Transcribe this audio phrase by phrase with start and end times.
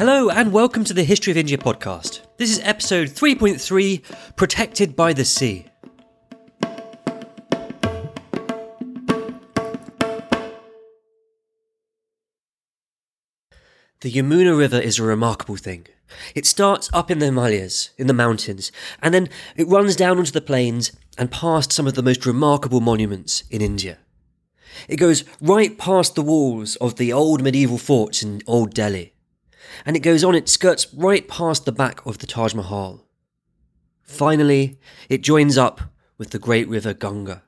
[0.00, 2.20] Hello and welcome to the History of India podcast.
[2.38, 5.66] This is episode 3.3 Protected by the Sea.
[14.00, 15.86] The Yamuna River is a remarkable thing.
[16.34, 18.72] It starts up in the Himalayas, in the mountains,
[19.02, 22.80] and then it runs down onto the plains and past some of the most remarkable
[22.80, 23.98] monuments in India.
[24.88, 29.12] It goes right past the walls of the old medieval forts in Old Delhi
[29.84, 33.06] and it goes on, it skirts right past the back of the Taj Mahal.
[34.02, 35.80] Finally, it joins up
[36.18, 37.42] with the great river Ganga.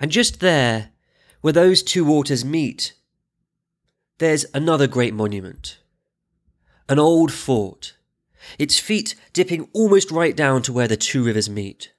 [0.00, 0.90] And just there,
[1.40, 2.94] where those two waters meet,
[4.18, 5.78] there's another great monument.
[6.88, 7.94] An old fort,
[8.58, 11.92] its feet dipping almost right down to where the two rivers meet.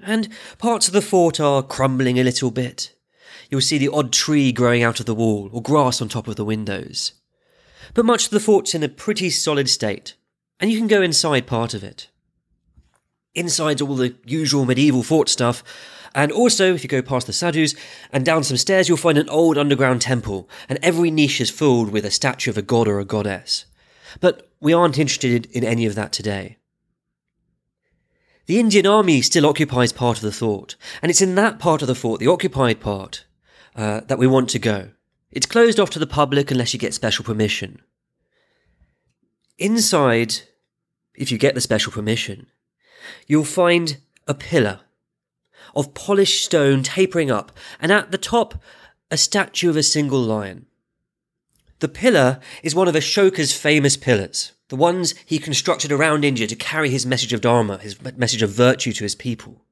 [0.00, 2.94] And parts of the fort are crumbling a little bit,
[3.48, 6.36] you'll see the odd tree growing out of the wall or grass on top of
[6.36, 7.12] the windows.
[7.94, 10.14] But much of the fort's in a pretty solid state,
[10.60, 12.08] and you can go inside part of it.
[13.34, 15.62] Inside's all the usual medieval fort stuff,
[16.14, 17.74] and also, if you go past the sadhus
[18.12, 21.90] and down some stairs, you'll find an old underground temple, and every niche is filled
[21.90, 23.66] with a statue of a god or a goddess.
[24.20, 26.56] But we aren't interested in any of that today.
[28.46, 31.88] The Indian Army still occupies part of the fort, and it's in that part of
[31.88, 33.26] the fort, the occupied part,
[33.78, 34.90] uh, that we want to go.
[35.30, 37.80] It's closed off to the public unless you get special permission.
[39.56, 40.40] Inside,
[41.14, 42.48] if you get the special permission,
[43.28, 44.80] you'll find a pillar
[45.76, 48.60] of polished stone tapering up, and at the top,
[49.12, 50.66] a statue of a single lion.
[51.78, 56.56] The pillar is one of Ashoka's famous pillars, the ones he constructed around India to
[56.56, 59.62] carry his message of Dharma, his message of virtue to his people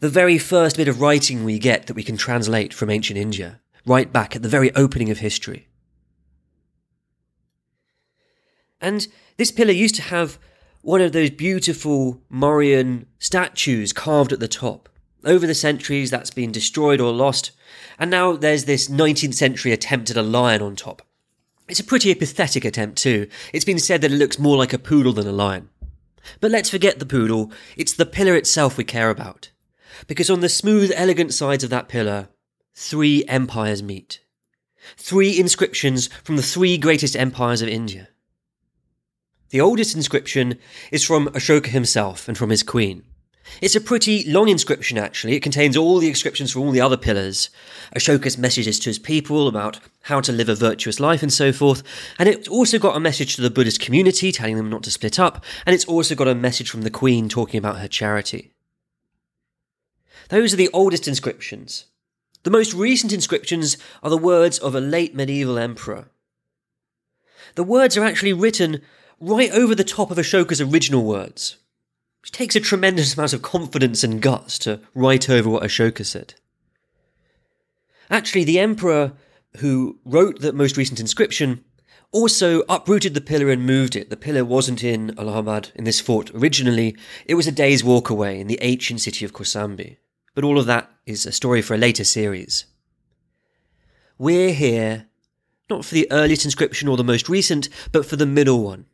[0.00, 3.60] the very first bit of writing we get that we can translate from ancient India,
[3.84, 5.66] right back at the very opening of history.
[8.80, 9.08] And
[9.38, 10.38] this pillar used to have
[10.82, 14.88] one of those beautiful Mauryan statues carved at the top.
[15.24, 17.50] Over the centuries, that's been destroyed or lost,
[17.98, 21.02] and now there's this 19th century attempt at a lion on top.
[21.68, 23.28] It's a pretty pathetic attempt, too.
[23.52, 25.70] It's been said that it looks more like a poodle than a lion.
[26.40, 29.50] But let's forget the poodle, it's the pillar itself we care about
[30.06, 32.28] because on the smooth, elegant sides of that pillar,
[32.74, 34.20] three empires meet.
[34.96, 38.08] Three inscriptions from the three greatest empires of India.
[39.50, 40.58] The oldest inscription
[40.92, 43.04] is from Ashoka himself and from his queen.
[43.62, 45.34] It's a pretty long inscription, actually.
[45.34, 47.48] It contains all the inscriptions from all the other pillars,
[47.96, 51.82] Ashoka's messages to his people about how to live a virtuous life and so forth.
[52.18, 55.18] And it's also got a message to the Buddhist community, telling them not to split
[55.18, 55.44] up.
[55.66, 58.52] And it's also got a message from the Queen talking about her charity.
[60.28, 61.86] Those are the oldest inscriptions.
[62.42, 66.08] The most recent inscriptions are the words of a late medieval emperor.
[67.54, 68.82] The words are actually written
[69.20, 71.56] right over the top of Ashoka's original words.
[72.24, 76.34] It takes a tremendous amount of confidence and guts to write over what Ashoka said.
[78.10, 79.12] Actually, the emperor
[79.58, 81.64] who wrote the most recent inscription
[82.12, 84.10] also uprooted the pillar and moved it.
[84.10, 86.96] The pillar wasn't in Allahabad, in this fort originally,
[87.26, 89.96] it was a day's walk away in the ancient city of Kosambi
[90.38, 92.66] but all of that is a story for a later series.
[94.18, 95.08] We're here
[95.68, 98.86] not for the earliest inscription or the most recent, but for the middle one.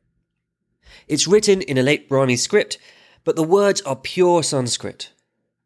[1.07, 2.79] It's written in a late Brahmi script,
[3.25, 5.13] but the words are pure Sanskrit.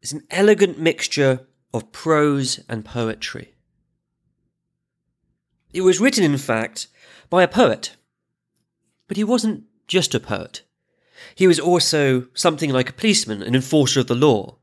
[0.01, 3.53] It's an elegant mixture of prose and poetry.
[5.71, 6.87] It was written, in fact,
[7.29, 7.95] by a poet.
[9.07, 10.61] But he wasn't just a poet.
[11.35, 14.58] He was also something like a policeman, an enforcer of the law.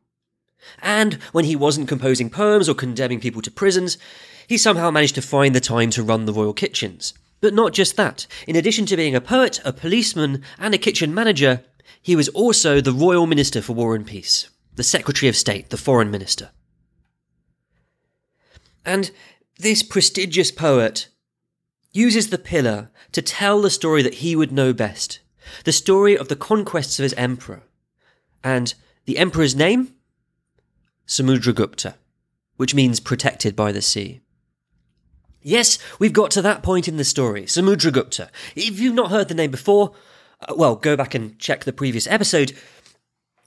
[0.81, 3.99] And when he wasn't composing poems or condemning people to prisons,
[4.47, 7.15] he somehow managed to find the time to run the royal kitchens.
[7.41, 8.27] But not just that.
[8.47, 11.65] In addition to being a poet, a policeman, and a kitchen manager,
[12.00, 15.77] he was also the royal minister for war and peace, the secretary of state, the
[15.77, 16.50] foreign minister.
[18.84, 19.10] And
[19.59, 21.09] this prestigious poet
[21.92, 25.21] uses the pillar to tell the story that he would know best
[25.65, 27.62] the story of the conquests of his emperor.
[28.42, 28.74] And
[29.04, 29.95] the emperor's name?
[31.07, 31.95] Samudragupta,
[32.57, 34.21] which means protected by the sea.
[35.43, 38.31] Yes, we've got to that point in the story, Samudragupta.
[38.57, 39.93] If you've not heard the name before,
[40.41, 42.53] uh, well, go back and check the previous episode.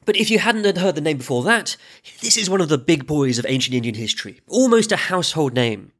[0.06, 1.76] But if you hadn't heard the name before that,
[2.22, 5.92] this is one of the big boys of ancient Indian history, almost a household name.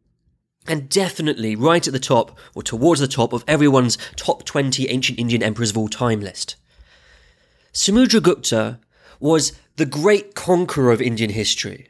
[0.68, 5.20] And definitely right at the top, or towards the top, of everyone's top 20 ancient
[5.20, 6.56] Indian emperors of all time list.
[7.74, 8.80] Samudragupta
[9.20, 11.90] was the great conqueror of Indian history.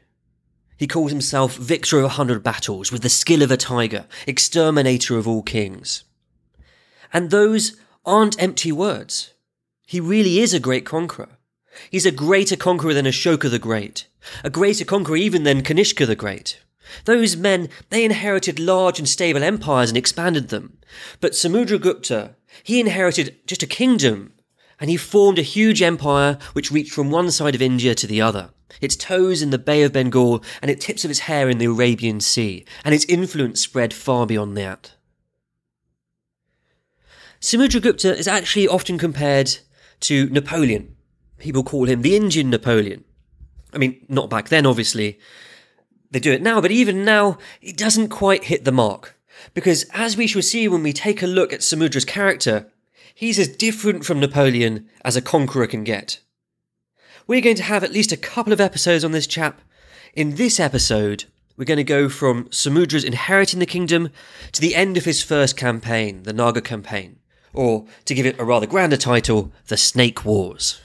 [0.76, 5.18] He calls himself victor of a hundred battles with the skill of a tiger, exterminator
[5.18, 6.04] of all kings.
[7.12, 9.34] And those aren't empty words.
[9.86, 11.36] He really is a great conqueror.
[11.90, 14.06] He's a greater conqueror than Ashoka the Great,
[14.42, 16.60] a greater conqueror even than Kanishka the Great.
[17.04, 20.78] Those men, they inherited large and stable empires and expanded them.
[21.20, 24.32] But Samudragupta, he inherited just a kingdom,
[24.80, 28.20] and he formed a huge empire which reached from one side of India to the
[28.20, 28.50] other.
[28.80, 31.66] Its toes in the Bay of Bengal, and its tips of its hair in the
[31.66, 34.92] Arabian Sea, and its influence spread far beyond that.
[37.40, 39.58] Samudragupta is actually often compared
[40.00, 40.96] to Napoleon.
[41.38, 43.04] People call him the Indian Napoleon.
[43.72, 45.18] I mean, not back then, obviously,
[46.10, 49.16] they do it now, but even now, it doesn't quite hit the mark.
[49.54, 52.70] Because as we shall see when we take a look at Samudra's character,
[53.20, 56.20] he's as different from Napoleon as a conqueror can get.
[57.26, 59.60] We're going to have at least a couple of episodes on this chap.
[60.14, 61.24] In this episode,
[61.54, 64.08] we're going to go from Samudra's inheriting the kingdom
[64.52, 67.18] to the end of his first campaign, the Naga campaign,
[67.52, 70.80] or to give it a rather grander title, the Snake Wars.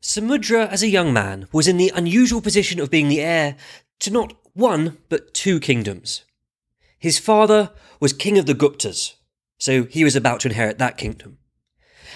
[0.00, 3.54] Samudra, as a young man, was in the unusual position of being the heir
[4.00, 6.24] to not one, but two kingdoms.
[6.98, 7.70] His father
[8.00, 9.14] was king of the Guptas,
[9.58, 11.38] so he was about to inherit that kingdom.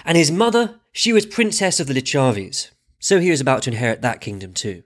[0.05, 2.69] And his mother, she was princess of the Lichavis,
[2.99, 4.83] so he was about to inherit that kingdom too.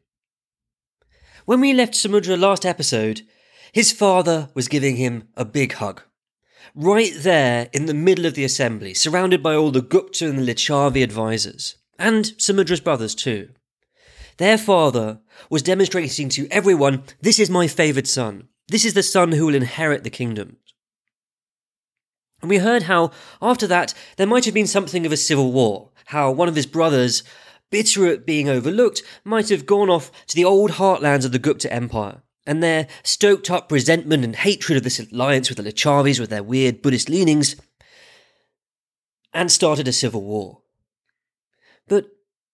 [1.46, 3.22] When we left Samudra last episode,
[3.72, 6.02] his father was giving him a big hug.
[6.76, 10.54] Right there in the middle of the assembly, surrounded by all the Gupta and the
[10.54, 13.50] Lichavi advisors and Samudra's brothers too.
[14.42, 15.20] Their father
[15.52, 18.48] was demonstrating to everyone, this is my favoured son.
[18.70, 20.58] This is the son who will inherit the kingdom.
[22.42, 25.92] And we heard how, after that, there might have been something of a civil war,
[26.06, 27.22] how one of his brothers,
[27.70, 31.72] bitter at being overlooked, might have gone off to the old heartlands of the Gupta
[31.72, 36.32] Empire, and there stoked up resentment and hatred of this alliance with the Lichavis with
[36.32, 37.58] their weird Buddhist leanings,
[39.36, 40.64] and started a civil war.
[41.88, 42.08] But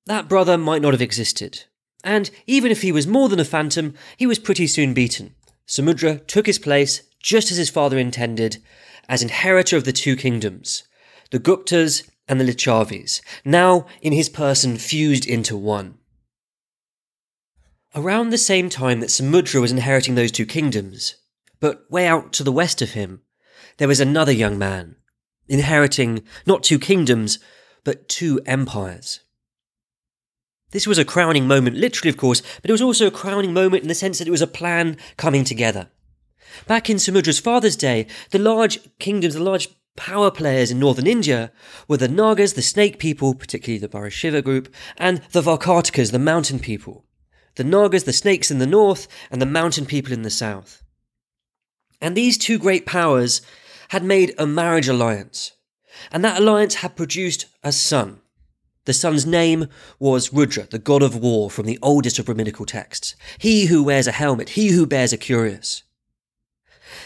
[0.05, 1.63] that brother might not have existed.
[2.03, 5.35] And even if he was more than a phantom, he was pretty soon beaten.
[5.67, 8.57] Samudra took his place, just as his father intended,
[9.09, 10.83] as inheritor of the two kingdoms,
[11.31, 15.97] the Guptas and the Lichavis, now in his person fused into one.
[17.95, 21.15] Around the same time that Samudra was inheriting those two kingdoms,
[21.59, 23.21] but way out to the west of him,
[23.77, 24.95] there was another young man,
[25.47, 27.39] inheriting not two kingdoms,
[27.83, 29.21] but two empires.
[30.77, 33.81] This was a crowning moment, literally, of course, but it was also a crowning moment
[33.81, 35.89] in the sense that it was a plan coming together.
[36.67, 41.51] Back in Samudra's father's day, the large kingdoms, the large power players in northern India
[41.87, 46.59] were the Nagas, the snake people, particularly the Bharashiva group, and the Vakatakas, the mountain
[46.59, 47.05] people.
[47.55, 50.83] The Nagas, the snakes in the north, and the mountain people in the south.
[51.99, 53.41] And these two great powers
[53.89, 55.53] had made a marriage alliance,
[56.11, 58.21] and that alliance had produced a son.
[58.87, 59.67] The son's name
[59.99, 63.17] was Rudra, the god of war from the oldest of Brahminical texts.
[63.37, 65.83] He who wears a helmet, he who bears a cuirass.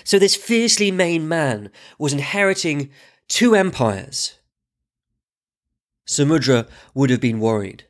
[0.04, 2.92] So this fiercely maned man was inheriting
[3.28, 4.36] two empires.
[6.06, 7.86] Samudra would have been worried.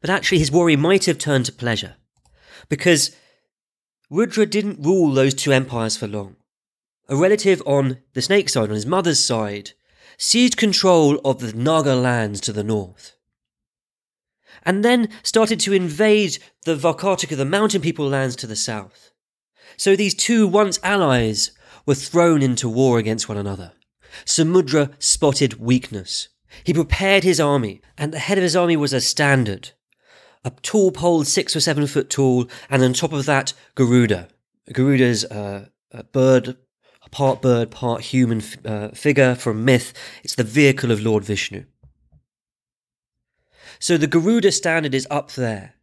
[0.00, 1.96] But actually, his worry might have turned to pleasure,
[2.70, 3.14] because
[4.08, 6.36] Rudra didn't rule those two empires for long.
[7.06, 9.72] A relative on the snake side, on his mother's side,
[10.18, 13.16] seized control of the Naga lands to the north.
[14.62, 19.12] And then started to invade the Vakataka, the mountain people lands to the south.
[19.76, 21.52] So these two once allies
[21.84, 23.72] were thrown into war against one another.
[24.24, 26.28] Samudra spotted weakness.
[26.64, 29.70] He prepared his army, and the head of his army was a standard.
[30.44, 34.28] A tall pole, six or seven foot tall, and on top of that, Garuda.
[34.72, 36.56] Garuda's uh, a bird
[37.10, 39.92] part bird, part human uh, figure from myth.
[40.22, 41.64] It's the vehicle of Lord Vishnu.
[43.78, 45.74] So the Garuda standard is up there.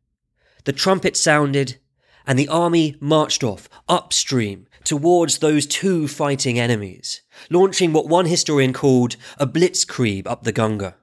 [0.66, 1.78] The trumpet sounded,
[2.26, 8.74] and the army marched off upstream towards those two fighting enemies, launching what one historian
[8.74, 10.96] called a blitzkrieg up the Ganga.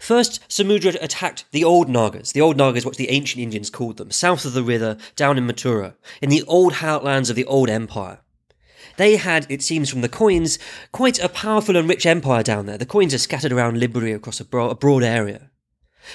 [0.00, 2.32] First, Samudra attacked the old Nagas.
[2.32, 5.46] The old Nagas, what the ancient Indians called them, south of the river, down in
[5.46, 8.20] Mathura, in the old heartlands of the old empire.
[8.96, 10.58] They had, it seems from the coins,
[10.90, 12.78] quite a powerful and rich empire down there.
[12.78, 15.50] The coins are scattered around liberally across a, bro- a broad area.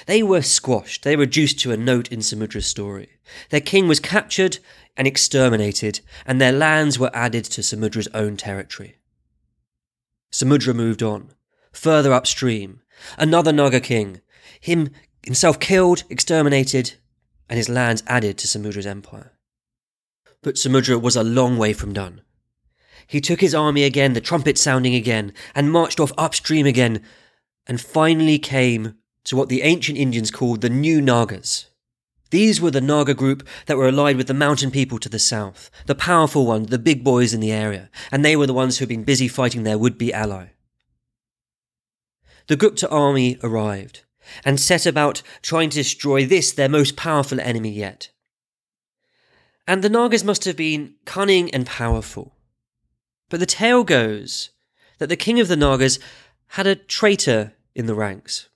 [0.06, 3.08] They were squashed, they were reduced to a note in Samudra's story.
[3.50, 4.58] Their king was captured
[4.96, 8.96] and exterminated, and their lands were added to Samudra's own territory.
[10.32, 11.30] Samudra moved on,
[11.72, 12.80] further upstream.
[13.18, 14.20] Another Naga king,
[14.60, 14.90] him
[15.22, 16.94] himself killed, exterminated,
[17.48, 19.32] and his lands added to Samudra's empire.
[20.42, 22.22] But Samudra was a long way from done.
[23.06, 27.02] He took his army again, the trumpet sounding again, and marched off upstream again,
[27.66, 31.66] and finally came to what the ancient Indians called the New Nagas.
[32.30, 35.70] These were the Naga group that were allied with the mountain people to the south,
[35.86, 38.88] the powerful ones, the big boys in the area, and they were the ones who'd
[38.88, 40.48] been busy fighting their would be ally.
[42.48, 44.02] The Gupta army arrived
[44.44, 48.10] and set about trying to destroy this, their most powerful enemy yet.
[49.66, 52.36] And the Nagas must have been cunning and powerful.
[53.28, 54.50] But the tale goes
[54.98, 55.98] that the king of the Nagas
[56.48, 58.48] had a traitor in the ranks.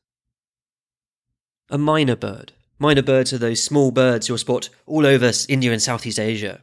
[1.68, 2.52] A myna bird.
[2.80, 6.62] Myna birds are those small birds you'll spot all over India and Southeast Asia.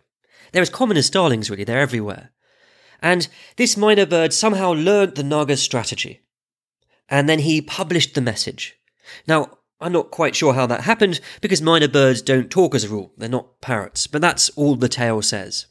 [0.52, 2.32] They're as common as starlings, really, they're everywhere.
[3.02, 6.22] And this myna bird somehow learnt the Naga's strategy.
[7.10, 8.76] And then he published the message.
[9.28, 12.90] Now, I'm not quite sure how that happened, because myna birds don't talk as a
[12.90, 15.68] rule, they're not parrots, but that's all the tale says.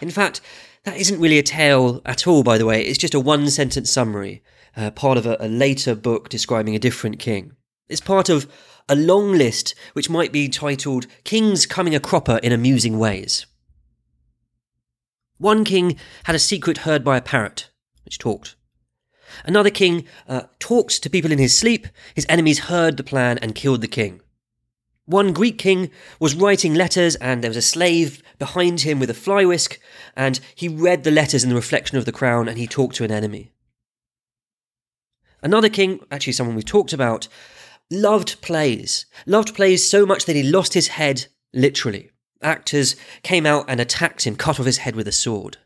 [0.00, 0.40] In fact,
[0.84, 3.90] that isn't really a tale at all, by the way, it's just a one sentence
[3.90, 4.42] summary,
[4.76, 7.56] uh, part of a, a later book describing a different king.
[7.88, 8.50] It's part of
[8.88, 13.46] a long list which might be titled Kings Coming a Cropper in Amusing Ways.
[15.38, 17.70] One king had a secret heard by a parrot,
[18.04, 18.56] which talked.
[19.44, 21.86] Another king uh, talked to people in his sleep.
[22.14, 24.20] His enemies heard the plan and killed the king.
[25.06, 29.14] One Greek king was writing letters, and there was a slave behind him with a
[29.14, 29.80] fly whisk,
[30.16, 33.04] and he read the letters in the reflection of the crown and he talked to
[33.04, 33.52] an enemy.
[35.42, 37.26] Another king, actually someone we've talked about,
[37.90, 39.06] loved plays.
[39.26, 42.10] Loved plays so much that he lost his head, literally.
[42.42, 45.56] Actors came out and attacked him, cut off his head with a sword.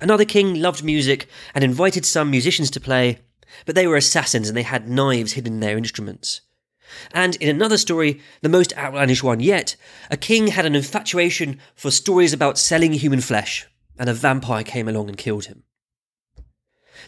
[0.00, 3.18] Another king loved music and invited some musicians to play,
[3.66, 6.40] but they were assassins and they had knives hidden in their instruments.
[7.12, 9.76] And in another story, the most outlandish one yet,
[10.10, 13.66] a king had an infatuation for stories about selling human flesh,
[13.98, 15.64] and a vampire came along and killed him.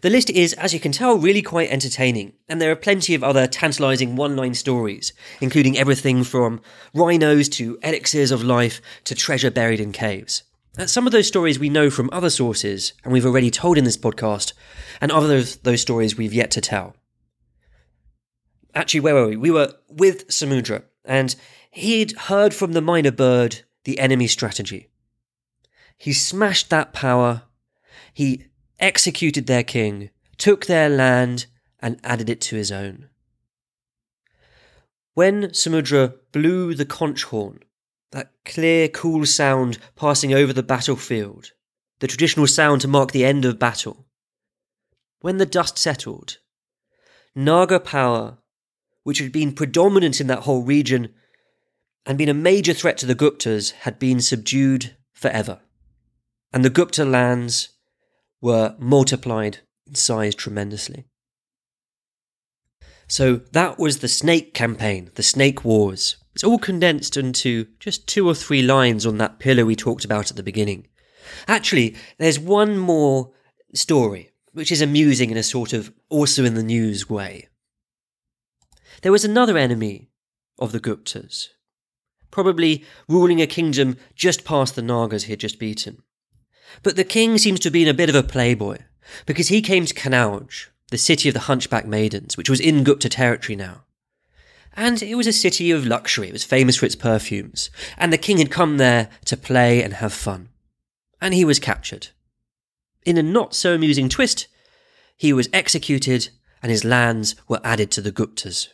[0.01, 3.23] The list is, as you can tell, really quite entertaining, and there are plenty of
[3.23, 6.61] other tantalising one line stories, including everything from
[6.95, 10.45] rhinos to elixirs of life to treasure buried in caves.
[10.87, 13.99] Some of those stories we know from other sources, and we've already told in this
[13.99, 14.55] podcast,
[15.03, 16.97] and other those stories we've yet to tell.
[18.75, 19.37] Actually, where were we?
[19.37, 21.37] We were with Samudra, and
[21.71, 24.89] he'd heard from the myna bird the enemy strategy.
[25.99, 27.43] He smashed that power,
[28.15, 28.47] he
[28.81, 31.47] executed their king, took their land,
[31.81, 33.11] and added it to his own.
[35.13, 37.61] When Samudra blew the conch horn,
[38.13, 41.53] that clear, cool sound passing over the battlefield,
[42.01, 44.07] the traditional sound to mark the end of battle,
[45.21, 46.39] when the dust settled,
[47.35, 48.39] Naga power,
[49.03, 51.09] which had been predominant in that whole region
[52.05, 55.61] and been a major threat to the Guptas, had been subdued forever.
[56.53, 57.71] And the Gupta lands
[58.41, 61.07] were multiplied in size tremendously.
[63.07, 66.17] So that was the Snake campaign, the Snake Wars.
[66.35, 70.31] It's all condensed into just two or three lines on that pillar we talked about
[70.31, 70.87] at the beginning.
[71.47, 73.33] Actually, there's one more
[73.75, 77.49] story, which is amusing in a sort of also in the news way.
[79.03, 80.11] There was another enemy
[80.59, 81.49] of the Guptas,
[82.31, 86.03] probably ruling a kingdom just past the Nagas he had just beaten.
[86.83, 88.79] But the king seems to have been a bit of a playboy,
[89.27, 93.09] because he came to Kanauj, the city of the hunchback maidens, which was in Gupta
[93.09, 93.85] territory now.
[94.75, 98.19] And it was a city of luxury, it was famous for its perfumes, and the
[98.19, 100.49] king had come there to play and have fun.
[101.21, 102.09] And he was captured.
[103.05, 104.49] In a not so amusing twist,
[105.17, 106.31] he was executed
[106.63, 108.69] and his lands were added to the Guptas.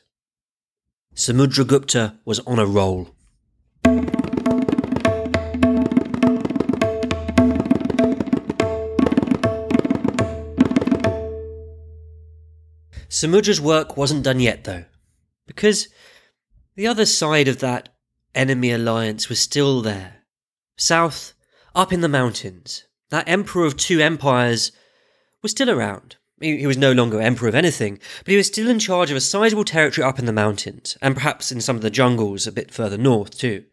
[1.14, 3.14] Samudragupta was on a roll.
[13.08, 14.84] Samudra's work wasn't done yet, though,
[15.48, 15.88] because
[16.76, 17.88] the other side of that
[18.36, 20.18] enemy alliance was still there.
[20.76, 21.34] South,
[21.74, 24.70] up in the mountains, that emperor of two empires
[25.42, 26.14] was still around.
[26.40, 29.20] He, was no longer emperor of anything, but he was still in charge of a
[29.20, 32.70] sizable territory up in the mountains, and perhaps in some of the jungles a bit
[32.70, 33.64] further north, too.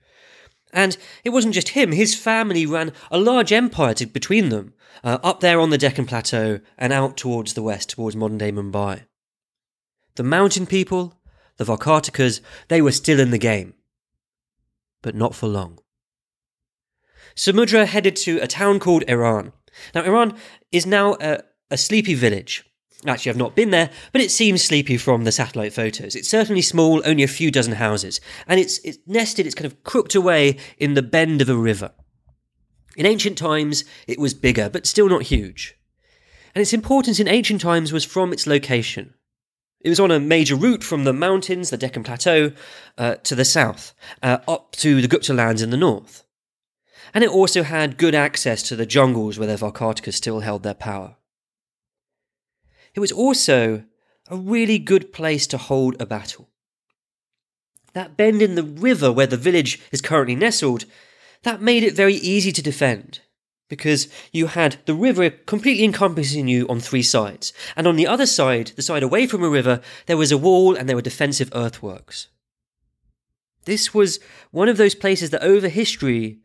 [0.74, 5.20] And it wasn't just him, his family ran a large empire to, between them, uh,
[5.24, 9.03] up there on the Deccan Plateau and out towards the west, towards modern day Mumbai.
[10.15, 11.20] The mountain people,
[11.58, 13.74] the Vakatakas, they were still in the game.
[15.02, 15.80] But not for long.
[17.36, 19.52] Samudra headed to a town called Iran.
[19.94, 20.38] Now, Iran
[20.72, 22.64] is now a, a sleepy village.
[23.06, 26.16] Actually, I've not been there, but it seems sleepy from the satellite photos.
[26.16, 29.84] It's certainly small, only a few dozen houses, and it's, it's nested, it's kind of
[29.84, 31.92] crooked away in the bend of a river.
[32.96, 35.78] In ancient times, it was bigger, but still not huge.
[36.56, 39.14] And its importance in ancient times was from its location.
[39.86, 42.54] It was on a major route from the mountains, the Deccan Plateau,
[42.98, 46.24] uh, to the south, uh, up to the Gupta lands in the north.
[47.13, 50.74] And it also had good access to the jungles where the Vakataka still held their
[50.74, 51.18] power.
[52.96, 53.84] It was also
[54.27, 56.50] a really good place to hold a battle.
[57.94, 60.86] That bend in the river where the village is currently nestled,
[61.44, 63.20] that made it very easy to defend
[63.68, 67.52] because you had the river completely encompassing you on three sides.
[67.76, 70.76] And on the other side, the side away from a river, there was a wall
[70.76, 72.28] and there were defensive earthworks.
[73.66, 74.20] This was
[74.52, 76.40] one of those places that over history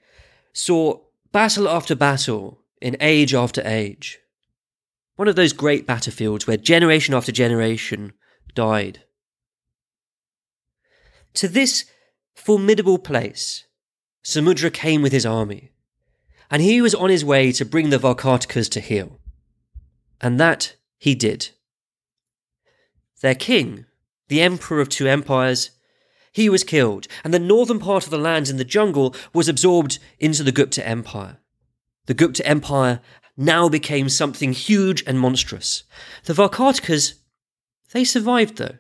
[0.53, 1.01] saw
[1.33, 4.19] battle after battle in age after age.
[5.17, 8.15] One of those great battlefields where generation after generation
[8.55, 9.03] died.
[11.35, 11.85] To this
[12.35, 13.65] formidable place,
[14.25, 15.73] Samudra came with his army
[16.51, 19.21] and he was on his way to bring the Vakatakas to heel.
[20.21, 21.51] And that he did.
[23.21, 23.87] Their king,
[24.29, 25.71] the emperor of two empires,
[26.33, 29.99] he was killed, and the northern part of the lands in the jungle was absorbed
[30.19, 31.39] into the Gupta Empire.
[32.07, 33.01] The Gupta Empire
[33.37, 35.85] now became something huge and monstrous.
[36.25, 37.15] The Vakatakas,
[37.93, 38.79] they survived though,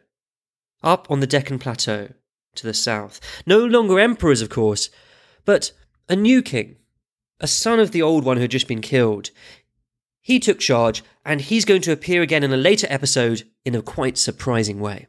[0.82, 2.12] up on the Deccan Plateau
[2.54, 3.20] to the south.
[3.46, 4.90] No longer emperors, of course,
[5.44, 5.72] but
[6.08, 6.76] a new king,
[7.40, 9.30] a son of the old one who had just been killed.
[10.20, 13.82] He took charge, and he's going to appear again in a later episode in a
[13.82, 15.08] quite surprising way.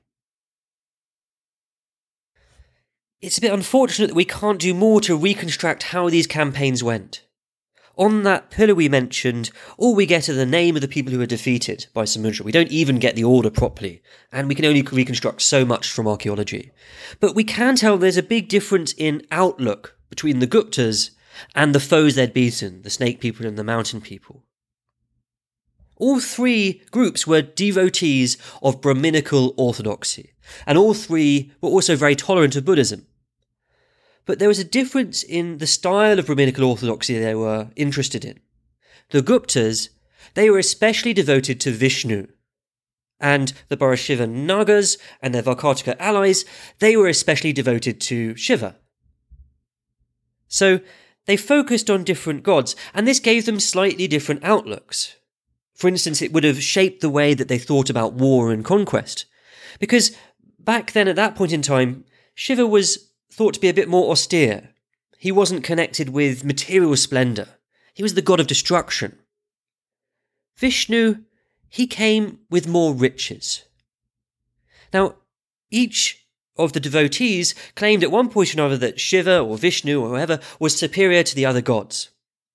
[3.20, 7.24] It's a bit unfortunate that we can't do more to reconstruct how these campaigns went.
[7.98, 11.20] On that pillar we mentioned, all we get are the name of the people who
[11.20, 12.42] were defeated by Samudra.
[12.42, 16.08] We don't even get the order properly, and we can only reconstruct so much from
[16.08, 16.72] archaeology.
[17.20, 21.12] But we can tell there's a big difference in outlook between the Guptas
[21.56, 24.43] and the foes they'd beaten, the snake people and the mountain people.
[25.97, 30.34] All three groups were devotees of Brahminical orthodoxy,
[30.65, 33.06] and all three were also very tolerant of Buddhism.
[34.25, 38.39] But there was a difference in the style of Brahminical orthodoxy they were interested in.
[39.12, 39.89] The Guptas,
[40.34, 42.27] they were especially devoted to Vishnu,
[43.19, 46.43] and the Bharashiva Nagas and their Vakataka allies,
[46.80, 48.77] they were especially devoted to Shiva.
[50.47, 50.80] So
[51.25, 55.15] they focused on different gods, and this gave them slightly different outlooks.
[55.75, 59.25] For instance, it would have shaped the way that they thought about war and conquest.
[59.79, 60.15] Because
[60.60, 62.05] back then, at that point in time,
[62.36, 64.69] Shiva was thought to be a bit more austere.
[65.17, 67.47] He wasn't connected with material splendour,
[67.93, 69.17] he was the god of destruction.
[70.57, 71.23] Vishnu,
[71.69, 73.63] he came with more riches.
[74.93, 75.15] Now,
[75.69, 76.20] each
[76.63, 80.39] of the devotees claimed at one point or another that Shiva or Vishnu or whoever
[80.60, 82.10] was superior to the other gods.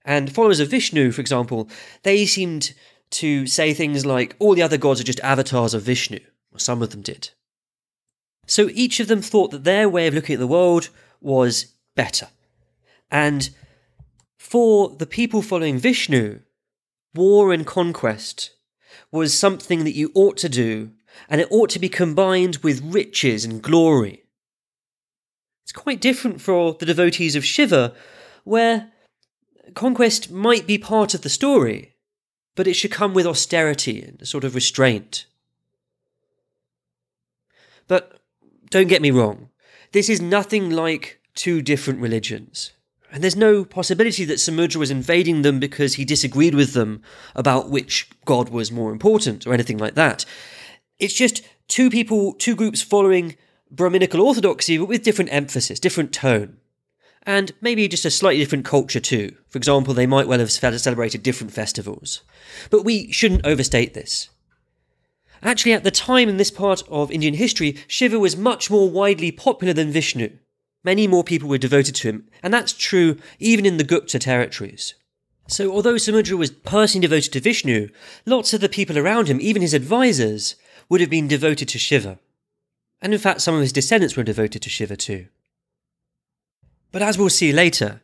[0.04, 1.68] And followers of Vishnu, for example,
[2.02, 2.74] they seemed
[3.10, 6.20] to say things like, all the other gods are just avatars of Vishnu,
[6.52, 7.30] or some of them did.
[8.46, 10.88] So each of them thought that their way of looking at the world
[11.20, 12.28] was better.
[13.10, 13.50] And
[14.38, 16.40] for the people following Vishnu,
[17.14, 18.52] war and conquest
[19.10, 20.92] was something that you ought to do
[21.28, 24.24] and it ought to be combined with riches and glory.
[25.64, 27.94] It's quite different for the devotees of Shiva,
[28.44, 28.92] where
[29.74, 31.94] conquest might be part of the story,
[32.54, 35.26] but it should come with austerity and a sort of restraint.
[37.88, 38.20] But
[38.70, 39.50] don't get me wrong,
[39.92, 42.72] this is nothing like two different religions.
[43.12, 47.02] And there's no possibility that Samudra was invading them because he disagreed with them
[47.34, 50.24] about which god was more important or anything like that.
[50.98, 53.36] It's just two people, two groups following
[53.70, 56.58] Brahminical orthodoxy, but with different emphasis, different tone.
[57.24, 59.34] And maybe just a slightly different culture too.
[59.48, 62.22] For example, they might well have celebrated different festivals.
[62.70, 64.30] But we shouldn't overstate this.
[65.42, 69.32] Actually, at the time in this part of Indian history, Shiva was much more widely
[69.32, 70.30] popular than Vishnu.
[70.84, 74.94] Many more people were devoted to him, and that's true even in the Gupta territories.
[75.48, 77.88] So, although Samudra was personally devoted to Vishnu,
[78.24, 80.54] lots of the people around him, even his advisors,
[80.88, 82.18] would have been devoted to Shiva.
[83.02, 85.26] And in fact, some of his descendants were devoted to Shiva too.
[86.92, 88.02] But as we'll see later,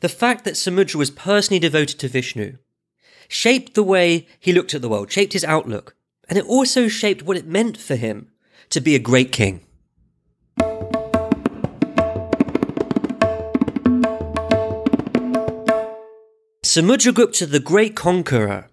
[0.00, 2.56] the fact that Samudra was personally devoted to Vishnu
[3.28, 5.94] shaped the way he looked at the world, shaped his outlook,
[6.28, 8.30] and it also shaped what it meant for him
[8.70, 9.60] to be a great king.
[16.62, 18.68] Samudragupta, the great conqueror,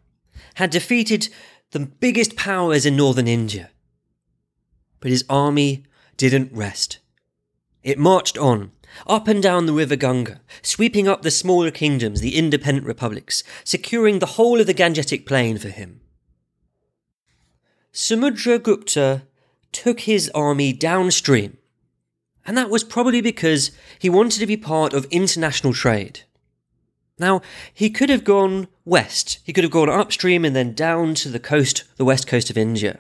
[0.56, 1.30] had defeated
[1.74, 3.72] the biggest powers in northern India.
[5.00, 5.84] But his army
[6.18, 7.00] didn't rest.
[7.82, 8.72] It marched on,
[9.08, 14.20] up and down the river Ganga, sweeping up the smaller kingdoms, the independent republics, securing
[14.20, 16.02] the whole of the Gangetic plain for him.
[17.92, 19.24] Samudragupta
[19.72, 21.58] took his army downstream,
[22.46, 26.22] and that was probably because he wanted to be part of international trade.
[27.20, 27.42] Now,
[27.74, 31.40] he could have gone west, he could have gone upstream and then down to the
[31.40, 33.00] coast, the west coast of India.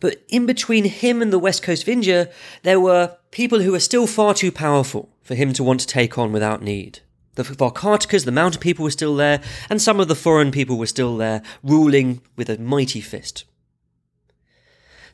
[0.00, 2.30] But in between him and the west coast of India,
[2.62, 6.16] there were people who were still far too powerful for him to want to take
[6.16, 7.00] on without need.
[7.34, 9.40] The Vakatakas, the mountain people, were still there,
[9.70, 13.44] and some of the foreign people were still there, ruling with a mighty fist.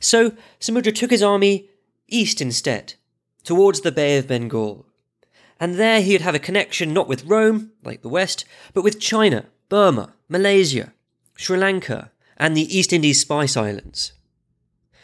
[0.00, 1.68] So Samudra took his army
[2.08, 2.94] east instead,
[3.42, 4.86] towards the Bay of Bengal.
[5.60, 9.46] And there he'd have a connection not with Rome, like the West, but with China,
[9.68, 10.92] Burma, Malaysia,
[11.36, 14.12] Sri Lanka, and the East Indies Spice Islands.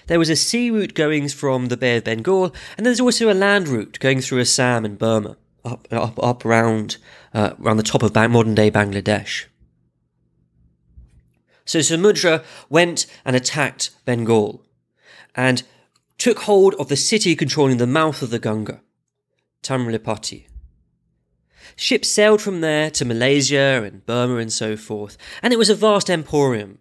[0.06, 3.34] There was a sea route going from the Bay of Bengal, and there's also a
[3.34, 6.96] land route going through Assam and Burma, up, up, up around,
[7.32, 9.44] uh, the top of modern day Bangladesh.
[11.64, 14.64] So Samudra went and attacked Bengal
[15.36, 15.62] and
[16.18, 18.80] took hold of the city controlling the mouth of the Ganga,
[19.62, 20.46] Tamralipti.
[21.76, 25.74] Ships sailed from there to Malaysia and Burma and so forth, and it was a
[25.74, 26.78] vast emporium.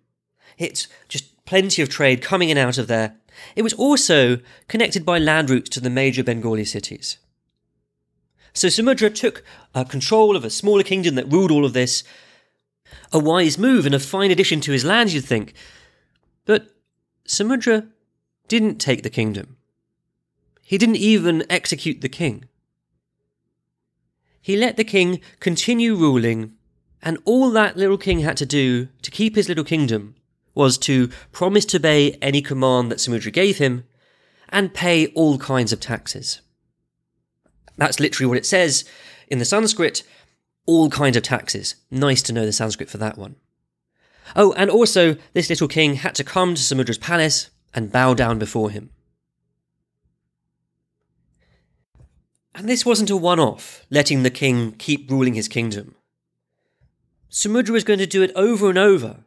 [0.58, 3.16] It's just plenty of trade coming in out of there.
[3.56, 7.18] It was also connected by land routes to the major Bengali cities.
[8.54, 12.04] So Samudra took uh, control of a smaller kingdom that ruled all of this.
[13.14, 15.54] A wise move and a fine addition to his lands, you'd think.
[16.46, 16.76] But
[17.26, 17.88] Samudra
[18.48, 19.58] didn't take the kingdom.
[20.64, 22.46] He didn't even execute the king.
[24.42, 26.54] He let the king continue ruling,
[27.02, 30.16] and all that little king had to do to keep his little kingdom
[30.56, 33.86] was to promise to obey any command that Samudra gave him
[34.50, 36.42] and pay all kinds of taxes.
[37.78, 38.84] That's literally what it says
[39.28, 40.04] in the Sanskrit
[40.66, 41.76] all kinds of taxes.
[41.90, 43.36] Nice to know the Sanskrit for that one.
[44.36, 48.38] Oh, and also, this little king had to come to Samudra's palace and bow down
[48.38, 48.92] before him.
[52.56, 55.96] And this wasn't a one off, letting the king keep ruling his kingdom.
[57.32, 59.18] Samudra was going to do it over and over.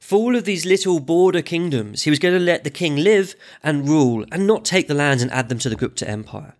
[0.00, 3.36] For all of these little border kingdoms, he was going to let the king live
[3.62, 6.54] and rule and not take the lands and add them to the Gupta Empire.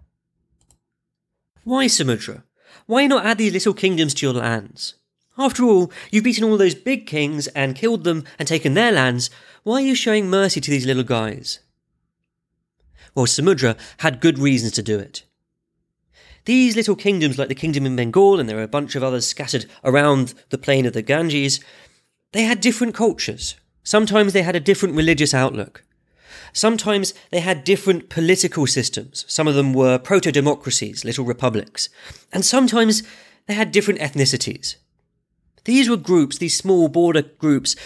[1.65, 2.45] Why, Samudra?
[2.87, 4.95] Why not add these little kingdoms to your lands?
[5.39, 9.31] After all, you've beaten all those big kings and killed them and taken their lands.
[9.63, 11.61] Why are you showing mercy to these little guys?
[13.15, 15.25] Well, Samudra had good reasons to do it.
[16.45, 19.27] These little kingdoms, like the kingdom in Bengal, and there are a bunch of others
[19.27, 21.61] scattered around the plain of the Ganges,
[22.33, 23.55] they had different cultures.
[23.85, 25.85] Sometimes they had a different religious outlook.
[26.53, 29.25] Sometimes they had different political systems.
[29.29, 31.89] Some of them were proto democracies, little republics.
[32.33, 33.03] And sometimes
[33.47, 34.77] they had different ethnicities.
[35.65, 37.77] These were groups, these small border groups,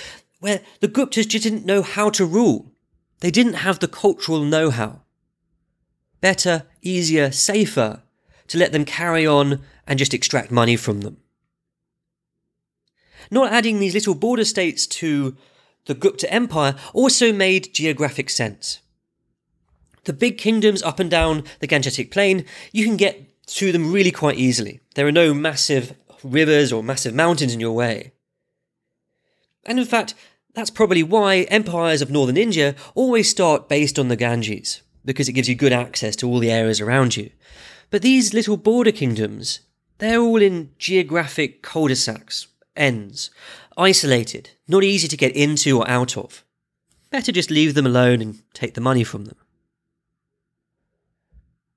[0.40, 2.72] where the Guptas just didn't know how to rule.
[3.20, 5.02] They didn't have the cultural know how.
[6.20, 8.02] Better, easier, safer
[8.48, 11.18] to let them carry on and just extract money from them.
[13.30, 15.36] Not adding these little border states to
[15.86, 18.80] the Gupta Empire also made geographic sense.
[20.04, 24.10] The big kingdoms up and down the Gangetic Plain, you can get to them really
[24.10, 24.80] quite easily.
[24.94, 28.12] There are no massive rivers or massive mountains in your way.
[29.64, 30.14] And in fact,
[30.54, 35.32] that's probably why empires of northern India always start based on the Ganges, because it
[35.32, 37.30] gives you good access to all the areas around you.
[37.90, 39.60] But these little border kingdoms,
[39.98, 43.30] they're all in geographic cul-de-sacs, ends,
[43.76, 46.44] isolated, not easy to get into or out of.
[47.10, 49.36] Better just leave them alone and take the money from them.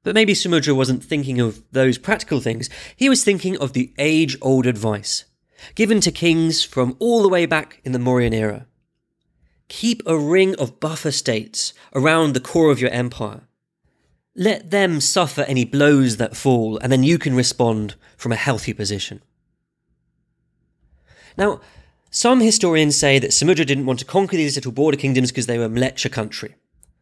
[0.04, 2.70] But maybe Samudra wasn't thinking of those practical things.
[2.96, 5.26] He was thinking of the age old advice
[5.76, 8.66] given to kings from all the way back in the Mauryan era.
[9.68, 13.42] Keep a ring of buffer states around the core of your empire.
[14.40, 18.72] Let them suffer any blows that fall, and then you can respond from a healthy
[18.72, 19.22] position.
[21.38, 21.60] Now,
[22.10, 25.58] some historians say that Samudra didn't want to conquer these little border kingdoms because they
[25.58, 26.56] were Mleccha country,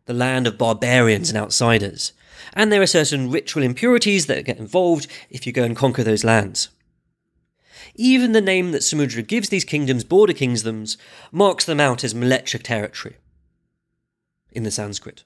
[0.08, 2.12] the land of barbarians and outsiders,
[2.54, 6.24] and there are certain ritual impurities that get involved if you go and conquer those
[6.24, 6.70] lands.
[7.94, 10.98] Even the name that Samudra gives these kingdoms, border kingdoms,
[11.32, 13.18] marks them out as Mleccha territory
[14.52, 15.24] in the Sanskrit.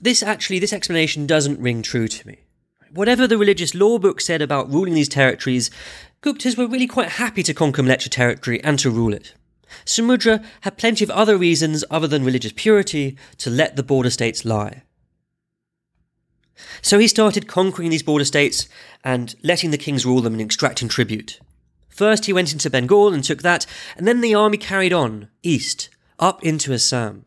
[0.00, 2.38] This actually, this explanation doesn't ring true to me.
[2.90, 5.70] Whatever the religious law book said about ruling these territories,
[6.22, 9.34] Guptas were really quite happy to conquer Mleccha territory and to rule it.
[9.84, 14.44] Samudra had plenty of other reasons other than religious purity to let the border states
[14.44, 14.82] lie.
[16.82, 18.68] So he started conquering these border states
[19.02, 21.40] and letting the kings rule them and extracting tribute.
[21.88, 25.88] First, he went into Bengal and took that, and then the army carried on east,
[26.18, 27.24] up into Assam.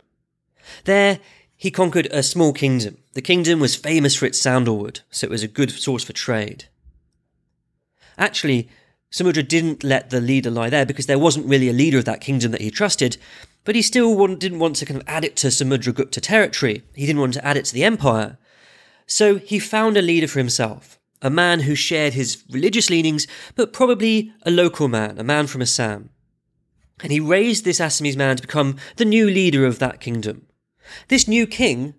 [0.83, 1.19] There,
[1.57, 2.97] he conquered a small kingdom.
[3.13, 6.65] The kingdom was famous for its sandalwood, so it was a good source for trade.
[8.17, 8.69] Actually,
[9.11, 12.21] Samudra didn't let the leader lie there because there wasn't really a leader of that
[12.21, 13.17] kingdom that he trusted,
[13.63, 16.83] but he still didn't want to kind of add it to Samudragupta territory.
[16.93, 18.37] He didn't want to add it to the empire.
[19.07, 23.73] So he found a leader for himself, a man who shared his religious leanings, but
[23.73, 26.11] probably a local man, a man from Assam.
[27.01, 30.47] And he raised this Assamese man to become the new leader of that kingdom.
[31.07, 31.95] This new king,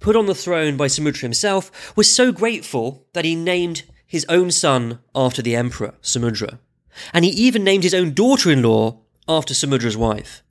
[0.00, 4.50] put on the throne by Samudra himself, was so grateful that he named his own
[4.50, 6.58] son after the emperor, Samudra,
[7.12, 10.42] and he even named his own daughter in law after Samudra's wife.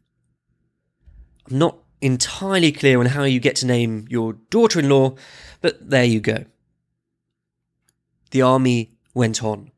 [1.49, 5.15] I'm not entirely clear on how you get to name your daughter in law,
[5.61, 6.45] but there you go.
[8.31, 9.71] The army went on,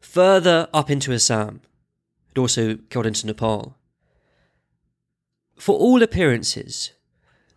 [0.00, 1.60] further up into Assam.
[2.32, 3.76] It also got into Nepal.
[5.56, 6.92] For all appearances,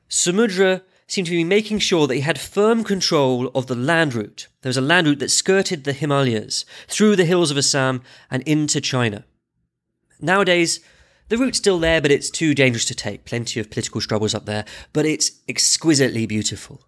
[0.10, 4.48] Samudra seemed to be making sure that he had firm control of the land route.
[4.62, 8.44] There was a land route that skirted the Himalayas, through the hills of Assam, and
[8.44, 9.26] into China.
[10.20, 10.82] Nowadays,
[11.30, 13.26] the route's still there, but it's too dangerous to take.
[13.26, 16.82] Plenty of political struggles up there, but it's exquisitely beautiful.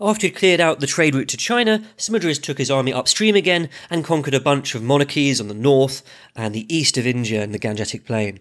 [0.00, 3.68] After he'd cleared out the trade route to China, Samudras took his army upstream again
[3.90, 6.02] and conquered a bunch of monarchies on the north
[6.34, 8.40] and the east of India and the Gangetic Plain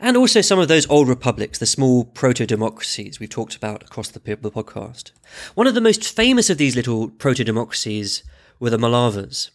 [0.00, 4.08] and also some of those old republics, the small proto democracies we've talked about across
[4.08, 5.12] the, podcast.
[5.54, 8.24] One of the most famous of these little proto democracies
[8.58, 9.50] were the Malavas.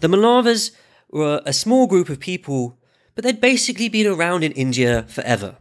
[0.00, 0.72] The Malavas
[1.10, 2.78] were a small group of people,
[3.14, 5.56] but they'd basically been around in India forever.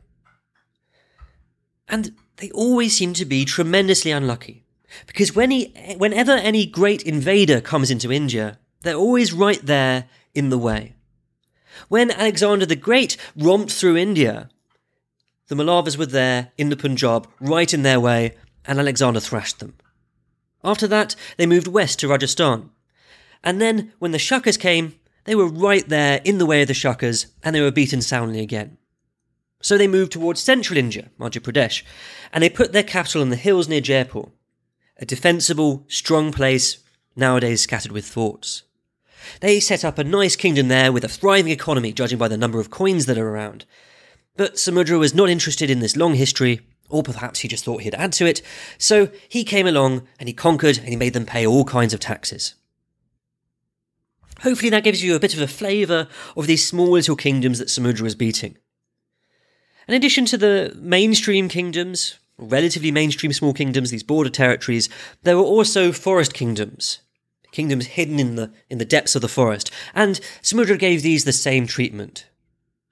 [1.88, 4.66] And they always seem to be tremendously unlucky.
[5.08, 10.50] Because when he, whenever any great invader comes into India, they're always right there in
[10.50, 10.96] the way.
[11.88, 14.50] When Alexander the Great romped through India,
[15.48, 19.76] the Malavas were there in the Punjab, right in their way, and Alexander thrashed them.
[20.64, 22.70] After that, they moved west to Rajasthan.
[23.44, 26.74] And then, when the Shakas came, they were right there in the way of the
[26.74, 28.78] Shakas, and they were beaten soundly again.
[29.62, 31.84] So they moved towards central India, Madhya Pradesh,
[32.32, 34.30] and they put their capital in the hills near Jaipur,
[34.98, 36.80] a defensible, strong place
[37.16, 38.64] nowadays scattered with forts.
[39.42, 42.60] They set up a nice kingdom there with a thriving economy, judging by the number
[42.60, 43.66] of coins that are around.
[44.36, 47.96] But Samudra was not interested in this long history, or perhaps he just thought he'd
[47.96, 48.42] add to it,
[48.78, 52.00] so he came along and he conquered and he made them pay all kinds of
[52.00, 52.56] taxes.
[54.42, 57.68] Hopefully, that gives you a bit of a flavour of these small little kingdoms that
[57.68, 58.58] Samudra was beating.
[59.88, 64.88] In addition to the mainstream kingdoms, relatively mainstream small kingdoms, these border territories,
[65.24, 67.00] there were also forest kingdoms,
[67.52, 71.34] kingdoms hidden in the, in the depths of the forest, and Samudra gave these the
[71.34, 72.26] same treatment.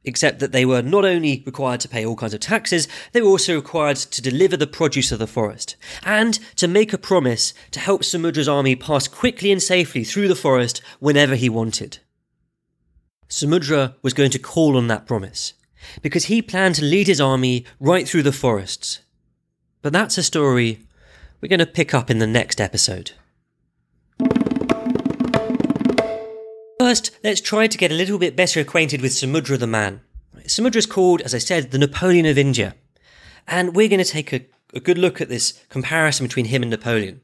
[0.03, 3.27] Except that they were not only required to pay all kinds of taxes, they were
[3.27, 7.79] also required to deliver the produce of the forest, and to make a promise to
[7.79, 11.99] help Samudra's army pass quickly and safely through the forest whenever he wanted.
[13.27, 15.53] Samudra was going to call on that promise,
[16.01, 19.01] because he planned to lead his army right through the forests.
[19.81, 20.79] But that's a story
[21.41, 23.11] we're going to pick up in the next episode.
[27.23, 30.01] Let's try to get a little bit better acquainted with Samudra the man.
[30.45, 32.75] Samudra is called, as I said, the Napoleon of India.
[33.47, 36.71] And we're going to take a, a good look at this comparison between him and
[36.71, 37.21] Napoleon.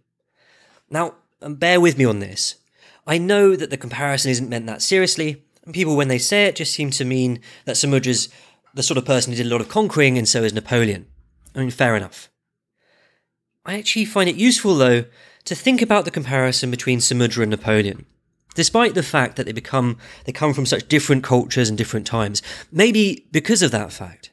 [0.90, 2.56] Now, um, bear with me on this.
[3.06, 6.56] I know that the comparison isn't meant that seriously, and people, when they say it,
[6.56, 8.30] just seem to mean that Samudra's
[8.74, 11.06] the sort of person who did a lot of conquering, and so is Napoleon.
[11.56, 12.30] I mean, fair enough.
[13.66, 15.06] I actually find it useful, though,
[15.46, 18.06] to think about the comparison between Samudra and Napoleon
[18.56, 22.42] despite the fact that they become they come from such different cultures and different times
[22.72, 24.32] maybe because of that fact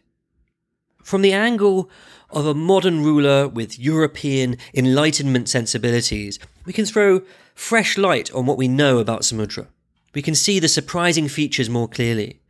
[1.02, 1.90] from the angle
[2.30, 7.22] of a modern ruler with european enlightenment sensibilities we can throw
[7.60, 9.66] fresh light on what we know about samudra.
[10.14, 12.40] We can see the surprising features more clearly.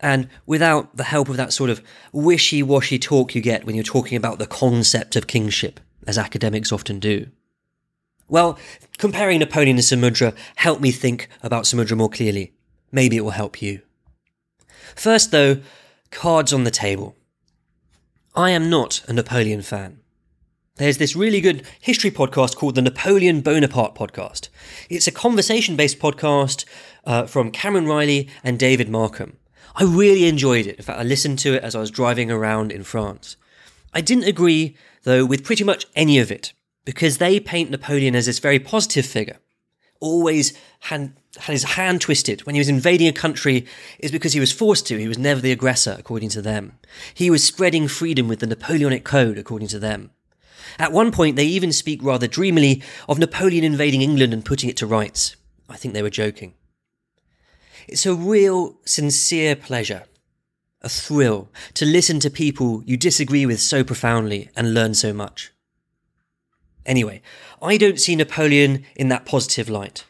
[0.00, 4.16] And without the help of that sort of wishy-washy talk you get when you're talking
[4.16, 7.26] about the concept of kingship as academics often do
[8.28, 8.58] well,
[8.98, 12.52] comparing Napoleon to Samudra helped me think about Samudra more clearly.
[12.92, 13.82] Maybe it will help you.
[14.94, 15.58] First, though,
[16.10, 17.14] cards on the table.
[18.34, 20.00] I am not a Napoleon fan.
[20.76, 24.48] there's this really good history podcast called the Napoleon Bonaparte podcast.
[24.88, 26.64] It's a conversation based podcast
[27.04, 29.38] uh, from Cameron Reilly and David Markham.
[29.74, 30.76] I really enjoyed it.
[30.76, 33.36] In fact, I listened to it as I was driving around in France.
[33.92, 36.52] I didn't agree, though, with pretty much any of it,
[36.88, 39.36] because they paint Napoleon as this very positive figure.
[40.00, 43.66] Always had, had his hand twisted when he was invading a country
[43.98, 44.96] is because he was forced to.
[44.96, 46.78] He was never the aggressor, according to them.
[47.12, 50.12] He was spreading freedom with the Napoleonic Code, according to them.
[50.78, 54.78] At one point, they even speak rather dreamily of Napoleon invading England and putting it
[54.78, 55.36] to rights.
[55.68, 56.54] I think they were joking.
[57.86, 60.04] It's a real, sincere pleasure,
[60.80, 65.52] a thrill to listen to people you disagree with so profoundly and learn so much.
[66.88, 67.20] Anyway,
[67.60, 70.04] I don't see Napoleon in that positive light.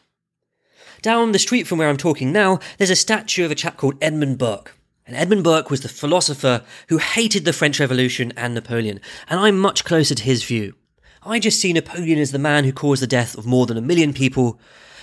[1.01, 3.95] Down the street from where I'm talking now, there's a statue of a chap called
[4.01, 4.75] Edmund Burke.
[5.05, 9.59] And Edmund Burke was the philosopher who hated the French Revolution and Napoleon, and I'm
[9.59, 10.75] much closer to his view.
[11.21, 13.81] I just see Napoleon as the man who caused the death of more than a
[13.81, 14.59] million people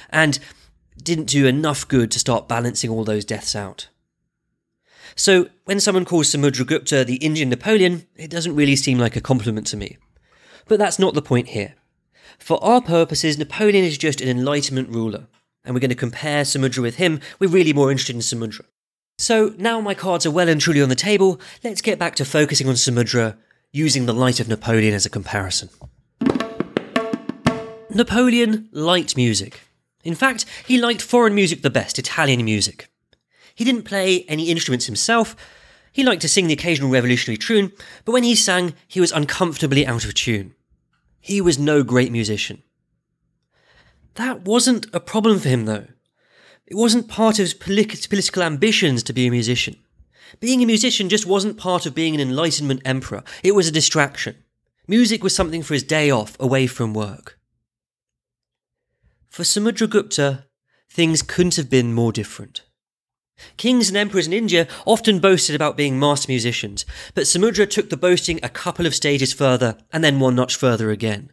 [0.08, 0.38] and
[1.02, 3.88] didn't do enough good to start balancing all those deaths out.
[5.14, 9.66] So, when someone calls Samudragupta the Indian Napoleon, it doesn't really seem like a compliment
[9.68, 9.98] to me.
[10.68, 11.74] But that's not the point here.
[12.38, 15.26] For our purposes, Napoleon is just an Enlightenment ruler,
[15.64, 17.20] and we're going to compare Samudra with him.
[17.38, 18.64] We're really more interested in Samudra.
[19.18, 22.24] So now my cards are well and truly on the table, let's get back to
[22.24, 23.36] focusing on Samudra
[23.72, 25.70] using the light of Napoleon as a comparison.
[27.90, 29.60] Napoleon liked music.
[30.04, 32.90] In fact, he liked foreign music the best, Italian music.
[33.54, 35.34] He didn't play any instruments himself.
[35.92, 37.72] He liked to sing the occasional revolutionary tune,
[38.04, 40.54] but when he sang, he was uncomfortably out of tune.
[41.26, 42.62] He was no great musician.
[44.14, 45.88] That wasn't a problem for him, though.
[46.66, 49.74] It wasn't part of his political ambitions to be a musician.
[50.38, 54.36] Being a musician just wasn't part of being an Enlightenment emperor, it was a distraction.
[54.86, 57.40] Music was something for his day off, away from work.
[59.28, 60.44] For Samudragupta,
[60.88, 62.62] things couldn't have been more different.
[63.56, 67.96] Kings and emperors in India often boasted about being master musicians, but Samudra took the
[67.96, 71.32] boasting a couple of stages further and then one notch further again.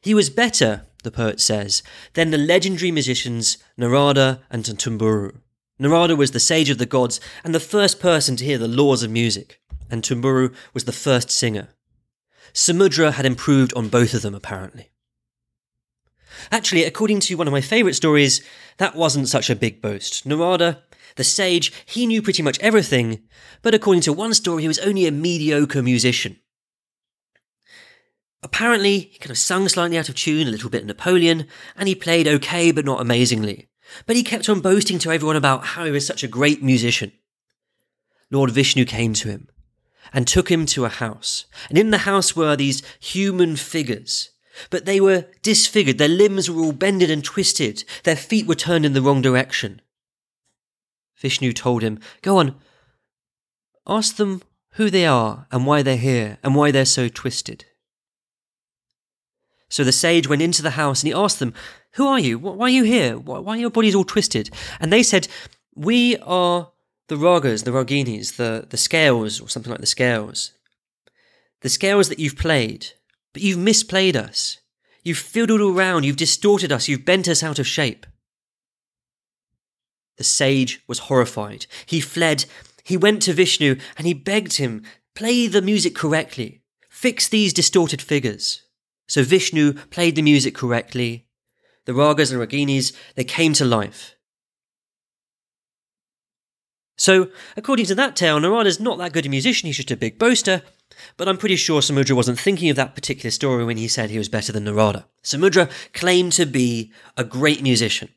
[0.00, 1.82] He was better, the poet says,
[2.14, 5.38] than the legendary musicians Narada and Tumburu.
[5.78, 9.02] Narada was the sage of the gods and the first person to hear the laws
[9.02, 11.68] of music, and Tumburu was the first singer.
[12.52, 14.90] Samudra had improved on both of them, apparently.
[16.50, 18.42] Actually, according to one of my favourite stories,
[18.78, 20.26] that wasn't such a big boast.
[20.26, 20.82] Narada,
[21.16, 23.22] the sage, he knew pretty much everything,
[23.62, 26.38] but according to one story, he was only a mediocre musician.
[28.42, 31.94] Apparently, he kind of sung slightly out of tune, a little bit Napoleon, and he
[31.94, 33.68] played okay but not amazingly.
[34.06, 37.12] But he kept on boasting to everyone about how he was such a great musician.
[38.30, 39.48] Lord Vishnu came to him
[40.12, 41.46] and took him to a house.
[41.68, 44.30] And in the house were these human figures.
[44.70, 48.84] But they were disfigured, their limbs were all bended and twisted, their feet were turned
[48.84, 49.80] in the wrong direction.
[51.22, 52.56] Vishnu told him, Go on,
[53.86, 57.64] ask them who they are and why they're here and why they're so twisted.
[59.70, 61.54] So the sage went into the house and he asked them,
[61.92, 62.38] Who are you?
[62.38, 63.16] Why are you here?
[63.16, 64.50] Why are your bodies all twisted?
[64.80, 65.28] And they said,
[65.74, 66.72] We are
[67.08, 70.52] the ragas, the raginis, the, the scales, or something like the scales.
[71.60, 72.88] The scales that you've played,
[73.32, 74.58] but you've misplayed us.
[75.04, 78.06] You've fiddled around, you've distorted us, you've bent us out of shape.
[80.18, 81.66] The sage was horrified.
[81.86, 82.44] He fled.
[82.84, 84.82] He went to Vishnu and he begged him,
[85.14, 86.62] play the music correctly.
[86.90, 88.62] Fix these distorted figures.
[89.08, 91.26] So Vishnu played the music correctly.
[91.84, 94.14] The ragas and raginis, they came to life.
[96.96, 100.18] So, according to that tale, Narada's not that good a musician, he's just a big
[100.18, 100.62] boaster,
[101.16, 104.18] but I'm pretty sure Samudra wasn't thinking of that particular story when he said he
[104.18, 105.06] was better than Narada.
[105.24, 108.10] Samudra claimed to be a great musician.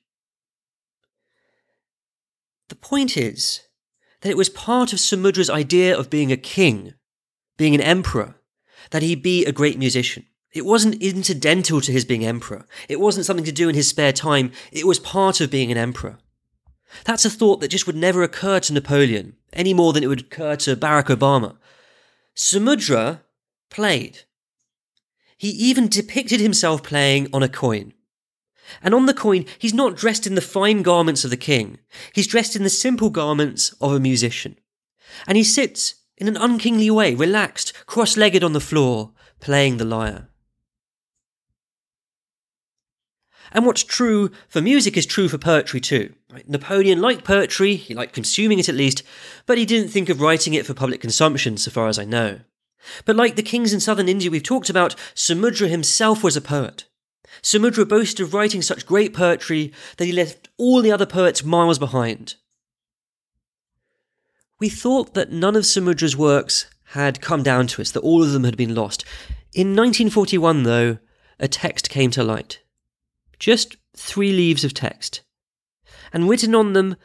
[2.70, 3.62] The point is
[4.22, 6.94] that it was part of Samudra's idea of being a king,
[7.58, 8.36] being an emperor,
[8.92, 10.26] that he be a great musician.
[10.54, 12.66] It wasn't incidental to his being emperor.
[12.88, 14.52] It wasn't something to do in his spare time.
[14.72, 16.18] It was part of being an emperor.
[17.04, 20.22] That's a thought that just would never occur to Napoleon, any more than it would
[20.22, 21.58] occur to Barack Obama.
[22.36, 23.22] Samudra
[23.70, 24.20] played.
[25.38, 27.94] He even depicted himself playing on a coin.
[28.82, 31.80] And on the coin, he's not dressed in the fine garments of the king.
[32.14, 34.58] He's dressed in the simple garments of a musician.
[35.28, 39.86] And he sits in an unkingly way, relaxed, cross legged on the floor, playing the
[39.86, 40.30] lyre.
[43.52, 46.14] And what's true for music is true for poetry too.
[46.48, 49.04] Napoleon liked poetry, he liked consuming it at least,
[49.46, 52.40] but he didn't think of writing it for public consumption, so far as I know.
[53.06, 56.86] But like the kings in southern India we've talked about, Samudra himself was a poet.
[57.42, 61.80] Samudra boasted of writing such great poetry that he left all the other poets miles
[61.80, 62.36] behind.
[64.60, 68.32] We thought that none of Samudra's works had come down to us, that all of
[68.32, 69.04] them had been lost.
[69.54, 70.98] In 1941, though,
[71.40, 72.62] a text came to light.
[73.38, 75.22] Just three leaves of text.
[76.14, 76.96] And written on them,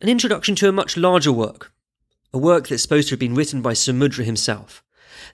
[0.00, 1.72] an introduction to a much larger work.
[2.32, 4.82] A work that's supposed to have been written by Samudra himself.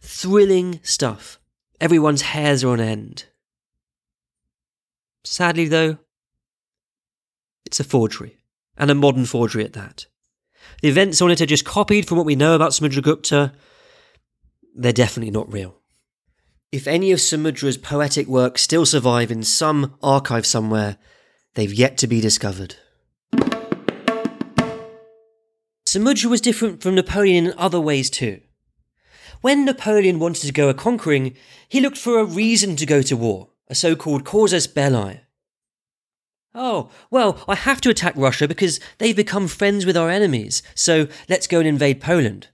[0.01, 1.41] Thrilling stuff.
[1.81, 3.25] Everyone's hairs are on end.
[5.25, 5.99] Sadly, though,
[7.65, 8.37] it's a forgery,
[8.77, 10.07] and a modern forgery at that.
[10.83, 13.53] The events on it are just copied from what we know about Samudragupta.
[14.75, 15.77] They're definitely not real.
[16.73, 20.97] If any of Samudra's poetic works still survive in some archive somewhere,
[21.55, 22.77] they've yet to be discovered.
[25.87, 28.41] Samudra was different from Napoleon in other ways too.
[29.43, 31.37] When Napoleon wanted to go a conquering,
[31.69, 35.21] he looked for a reason to go to war, a so called casus belli.
[36.55, 41.09] Oh, well, I have to attack Russia because they've become friends with our enemies, so
[41.29, 42.49] let's go and invade Poland.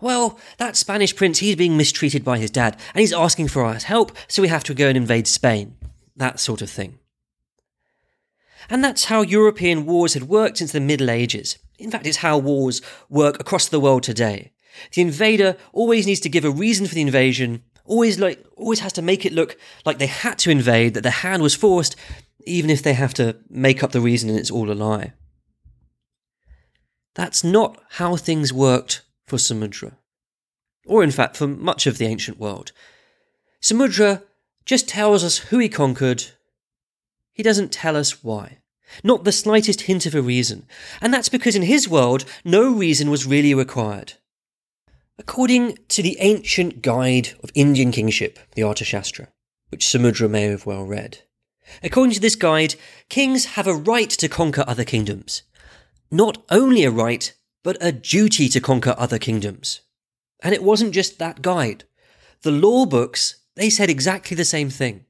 [0.00, 3.74] Well, that Spanish prince, he's being mistreated by his dad, and he's asking for our
[3.74, 5.76] help, so we have to go and invade Spain.
[6.16, 6.98] That sort of thing.
[8.68, 11.58] And that's how European wars had worked since the Middle Ages.
[11.78, 14.52] In fact, it's how wars work across the world today.
[14.92, 18.92] The invader always needs to give a reason for the invasion, always like always has
[18.94, 21.96] to make it look like they had to invade, that the hand was forced,
[22.46, 25.12] even if they have to make up the reason and it's all a lie.
[27.14, 29.96] That's not how things worked for Samudra,
[30.86, 32.72] or in fact for much of the ancient world.
[33.60, 34.22] Samudra
[34.64, 36.24] just tells us who he conquered,
[37.32, 38.58] he doesn't tell us why.
[39.02, 40.66] Not the slightest hint of a reason,
[41.00, 44.14] and that's because in his world no reason was really required.
[45.18, 49.28] According to the ancient guide of Indian kingship, the Arthashastra,
[49.70, 51.20] which Samudra may have well read,
[51.82, 52.74] according to this guide,
[53.08, 55.42] kings have a right to conquer other kingdoms.
[56.10, 57.32] Not only a right,
[57.64, 59.80] but a duty to conquer other kingdoms.
[60.42, 61.84] And it wasn't just that guide.
[62.42, 65.06] The law books, they said exactly the same thing.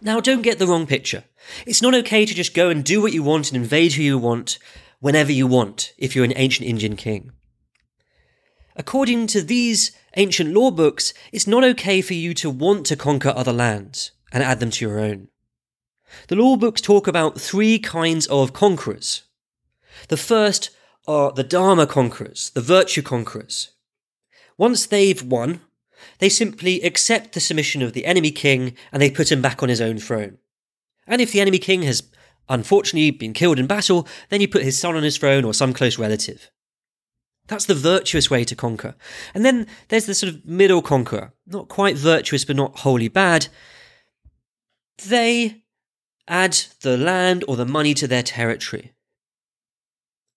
[0.00, 1.24] Now, don't get the wrong picture.
[1.66, 4.18] It's not okay to just go and do what you want and invade who you
[4.18, 4.58] want
[5.00, 7.32] whenever you want if you're an ancient Indian king.
[8.78, 13.32] According to these ancient law books, it's not okay for you to want to conquer
[13.34, 15.28] other lands and add them to your own.
[16.28, 19.22] The law books talk about three kinds of conquerors.
[20.08, 20.70] The first
[21.08, 23.70] are the Dharma conquerors, the virtue conquerors.
[24.58, 25.62] Once they've won,
[26.18, 29.70] they simply accept the submission of the enemy king and they put him back on
[29.70, 30.36] his own throne.
[31.06, 32.02] And if the enemy king has
[32.48, 35.72] unfortunately been killed in battle, then you put his son on his throne or some
[35.72, 36.50] close relative.
[37.48, 38.94] That's the virtuous way to conquer.
[39.34, 43.48] And then there's the sort of middle conqueror, not quite virtuous but not wholly bad.
[45.06, 45.62] They
[46.26, 48.92] add the land or the money to their territory.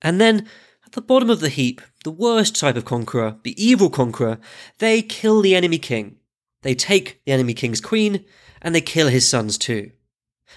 [0.01, 0.47] And then
[0.85, 4.39] at the bottom of the heap, the worst type of conqueror, the evil conqueror,
[4.77, 6.17] they kill the enemy king.
[6.61, 8.25] They take the enemy king's queen
[8.61, 9.91] and they kill his sons too.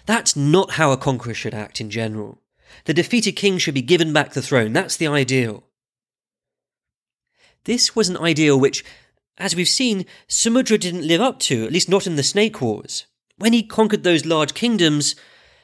[0.06, 2.40] That's not how a conqueror should act in general.
[2.84, 4.72] The defeated king should be given back the throne.
[4.72, 5.64] That's the ideal.
[7.64, 8.84] This was an ideal which,
[9.38, 13.06] as we've seen, Samudra didn't live up to, at least not in the Snake Wars.
[13.38, 15.14] When he conquered those large kingdoms,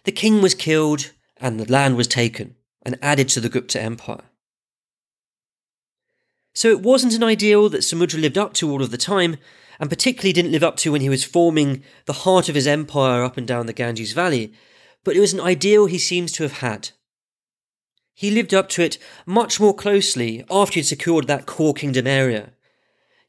[0.05, 4.25] the king was killed and the land was taken and added to the Gupta Empire.
[6.55, 9.37] So it wasn't an ideal that Samudra lived up to all of the time,
[9.79, 13.23] and particularly didn't live up to when he was forming the heart of his empire
[13.23, 14.53] up and down the Ganges Valley,
[15.05, 16.91] but it was an ideal he seems to have had.
[18.19, 22.51] He lived up to it much more closely after he'd secured that core kingdom area.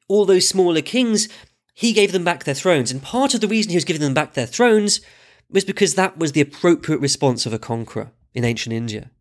[0.07, 1.29] All those smaller kings,
[1.75, 4.15] he gave them back their thrones, and part of the reason he was giving them
[4.15, 4.99] back their thrones
[5.47, 9.11] was because that was the appropriate response of a conqueror in ancient India.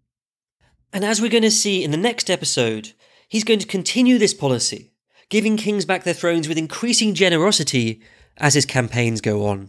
[0.91, 2.95] And as we're going to see in the next episode,
[3.29, 4.95] he's going to continue this policy,
[5.29, 8.01] giving kings back their thrones with increasing generosity
[8.39, 9.69] as his campaigns go on.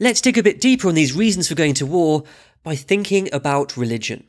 [0.00, 2.22] Let's dig a bit deeper on these reasons for going to war
[2.62, 4.24] by thinking about religion.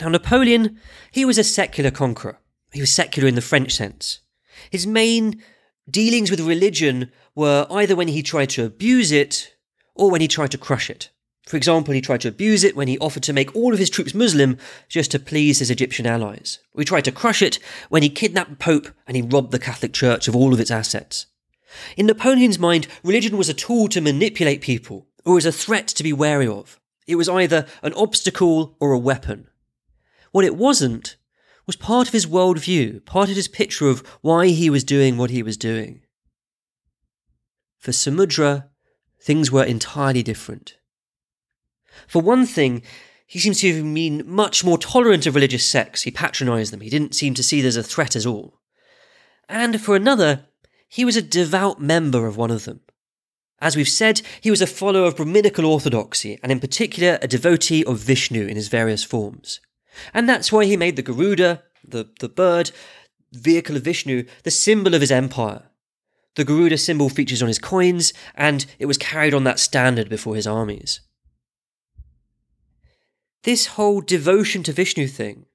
[0.00, 0.78] Now, Napoleon,
[1.10, 2.38] he was a secular conqueror.
[2.72, 4.20] He was secular in the French sense.
[4.70, 5.42] His main
[5.88, 9.54] dealings with religion were either when he tried to abuse it
[9.94, 11.10] or when he tried to crush it.
[11.46, 13.88] For example, he tried to abuse it when he offered to make all of his
[13.88, 14.58] troops Muslim
[14.88, 16.58] just to please his Egyptian allies.
[16.76, 19.92] He tried to crush it when he kidnapped the Pope and he robbed the Catholic
[19.92, 21.26] Church of all of its assets.
[21.96, 26.02] In Napoleon's mind, religion was a tool to manipulate people, or as a threat to
[26.02, 26.80] be wary of.
[27.06, 29.48] It was either an obstacle or a weapon.
[30.30, 31.16] What it wasn't
[31.66, 35.30] was part of his worldview, part of his picture of why he was doing what
[35.30, 36.02] he was doing.
[37.78, 38.68] For Samudra,
[39.20, 40.78] things were entirely different.
[42.06, 42.82] For one thing,
[43.26, 46.02] he seems to have been much more tolerant of religious sects.
[46.02, 46.80] He patronised them.
[46.80, 48.60] He didn't seem to see them as a threat at all.
[49.48, 50.46] And for another,
[50.88, 52.80] he was a devout member of one of them.
[53.58, 57.84] As we've said, he was a follower of Brahminical orthodoxy, and in particular a devotee
[57.84, 59.60] of Vishnu in his various forms.
[60.12, 62.70] And that's why he made the Garuda, the, the bird,
[63.32, 65.70] vehicle of Vishnu, the symbol of his empire.
[66.34, 70.36] The Garuda symbol features on his coins, and it was carried on that standard before
[70.36, 71.00] his armies.
[73.44, 75.46] This whole devotion to Vishnu thing,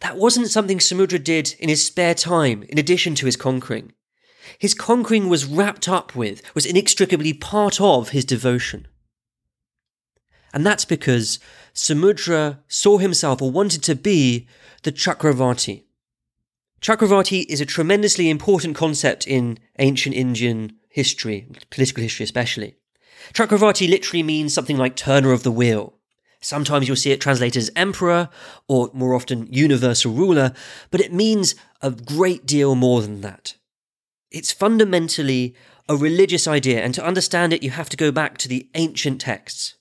[0.00, 3.92] that wasn't something Samudra did in his spare time, in addition to his conquering.
[4.58, 8.86] His conquering was wrapped up with, was inextricably part of his devotion.
[10.52, 11.38] And that's because
[11.74, 14.46] Samudra saw himself or wanted to be
[14.82, 15.84] the Chakravarti.
[16.80, 22.76] Chakravarti is a tremendously important concept in ancient Indian history, political history especially.
[23.32, 25.94] Chakravarti literally means something like turner of the wheel.
[26.40, 28.28] Sometimes you'll see it translated as emperor
[28.68, 30.52] or more often universal ruler,
[30.90, 33.56] but it means a great deal more than that.
[34.30, 35.54] It's fundamentally
[35.88, 39.20] a religious idea, and to understand it, you have to go back to the ancient
[39.20, 39.76] texts.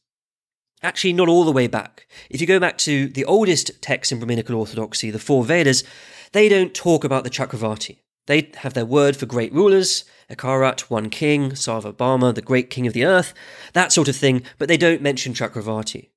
[0.81, 2.07] Actually, not all the way back.
[2.29, 5.83] If you go back to the oldest texts in Brahminical Orthodoxy, the four Vedas,
[6.31, 7.97] they don't talk about the Chakravarti.
[8.27, 12.93] They have their word for great rulers, Ekarat, one king, Sarvabhauma, the great king of
[12.93, 13.33] the earth,
[13.73, 16.09] that sort of thing, but they don't mention Chakravarti.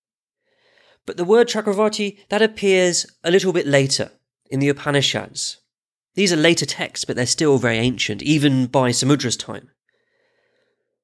[1.07, 4.13] But the word Chakravarti, that appears a little bit later
[4.51, 5.60] in the Upanishads.
[6.15, 9.71] These are later texts, but they're still very ancient, even by Samudra's time.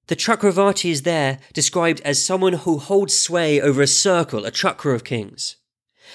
[0.09, 4.95] The Chakravarti is there described as someone who holds sway over a circle, a chakra
[4.95, 5.57] of kings.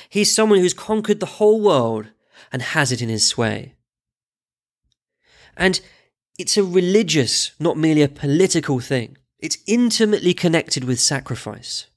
[0.09, 2.07] He's someone who's conquered the whole world
[2.51, 3.75] and has it in his sway.
[5.57, 5.81] And
[6.39, 9.17] it's a religious, not merely a political thing.
[9.39, 11.87] It's intimately connected with sacrifice.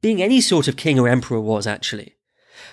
[0.00, 2.14] Being any sort of king or emperor was, actually.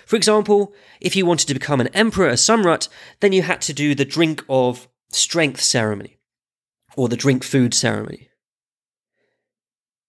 [0.06, 2.88] For example, if you wanted to become an emperor, a samrat,
[3.20, 6.18] then you had to do the drink of strength ceremony,
[6.96, 8.28] or the drink food ceremony.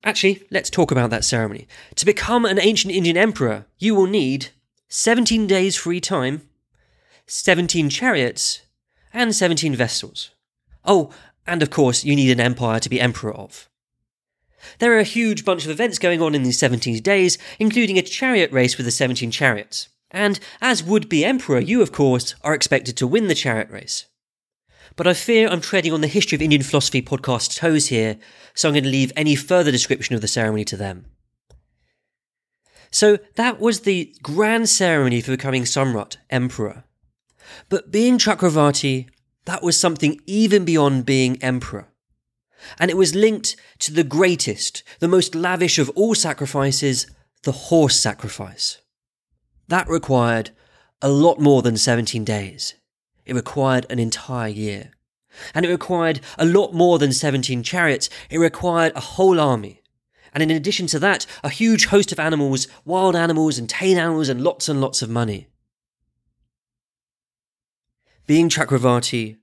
[0.04, 1.68] Actually, let's talk about that ceremony.
[1.96, 4.50] To become an ancient Indian emperor, you will need
[4.90, 6.42] 17 days free time,
[7.26, 8.62] 17 chariots,
[9.14, 10.32] and 17 vessels.
[10.84, 11.12] Oh,
[11.48, 13.70] and of course, you need an empire to be emperor of.
[14.80, 18.02] There are a huge bunch of events going on in these 17 days, including a
[18.02, 19.90] chariot race with the 17 chariots.
[20.12, 24.06] And as would be emperor, you, of course, are expected to win the chariot race.
[24.96, 28.18] But I fear I'm treading on the History of Indian Philosophy podcast toes here,
[28.54, 31.06] so I'm going to leave any further description of the ceremony to them.
[32.92, 36.84] So that was the grand ceremony for becoming Samrat, emperor.
[37.70, 39.08] But being Chakravarti,
[39.46, 41.88] that was something even beyond being emperor
[42.80, 47.08] and it was linked to the greatest, the most lavish of all sacrifices,
[47.44, 48.80] the horse sacrifice.
[49.68, 50.52] That required
[51.02, 52.76] a lot more than 17 days.
[53.26, 54.92] It required an entire year.
[55.54, 58.10] And it required a lot more than 17 chariots.
[58.30, 59.82] It required a whole army.
[60.34, 64.30] And in addition to that, a huge host of animals, wild animals and tame animals,
[64.30, 65.48] and lots and lots of money.
[68.26, 69.38] Being Chakravarti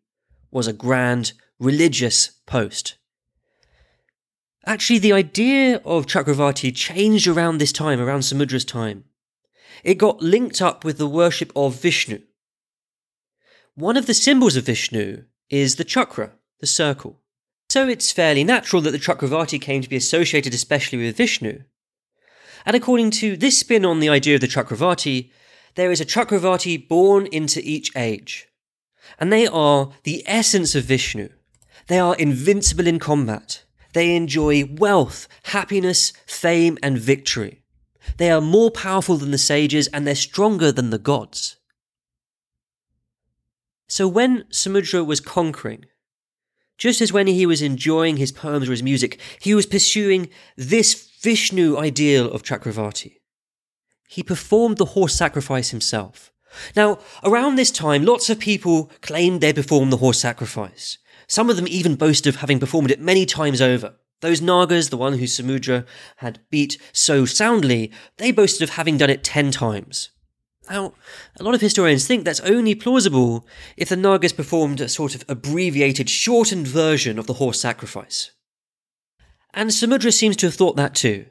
[0.50, 2.96] was a grand religious post.
[4.66, 9.04] Actually, the idea of Chakravarti changed around this time, around Samudra's time.
[9.82, 12.20] It got linked up with the worship of Vishnu.
[13.74, 17.20] One of the symbols of Vishnu is the chakra, the circle.
[17.70, 21.62] So it's fairly natural that the Chakravarti came to be associated especially with Vishnu.
[22.66, 25.30] And according to this spin on the idea of the Chakravarti,
[25.76, 28.48] there is a Chakravarti born into each age.
[29.18, 31.30] And they are the essence of Vishnu.
[31.86, 33.64] They are invincible in combat.
[33.92, 37.62] They enjoy wealth, happiness, fame, and victory.
[38.16, 41.56] They are more powerful than the sages and they're stronger than the gods.
[43.88, 45.86] So when Samudra was conquering,
[46.78, 51.10] just as when he was enjoying his poems or his music, he was pursuing this
[51.20, 53.16] Vishnu ideal of Chakravarti.
[54.08, 56.32] He performed the horse sacrifice himself.
[56.74, 60.98] Now, around this time, lots of people claimed they performed the horse sacrifice.
[61.30, 63.94] Some of them even boast of having performed it many times over.
[64.18, 69.10] Those Nagas, the one who Samudra had beat so soundly, they boasted of having done
[69.10, 70.10] it ten times.
[70.68, 70.92] Now,
[71.38, 75.24] a lot of historians think that's only plausible if the Nagas performed a sort of
[75.28, 78.32] abbreviated, shortened version of the horse sacrifice.
[79.54, 81.26] And Samudra seems to have thought that too,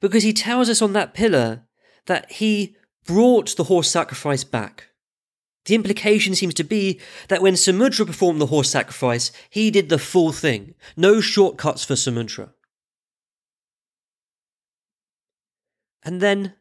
[0.00, 1.62] because he tells us on that pillar
[2.06, 2.74] that he
[3.06, 4.88] brought the horse sacrifice back.
[5.64, 9.98] The implication seems to be that when Samudra performed the horse sacrifice, he did the
[9.98, 10.74] full thing.
[10.96, 12.50] No shortcuts for Samudra.
[16.02, 16.54] And then,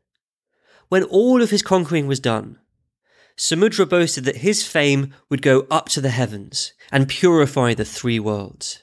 [0.87, 2.59] when all of his conquering was done,
[3.35, 8.19] Samudra boasted that his fame would go up to the heavens and purify the three
[8.19, 8.81] worlds.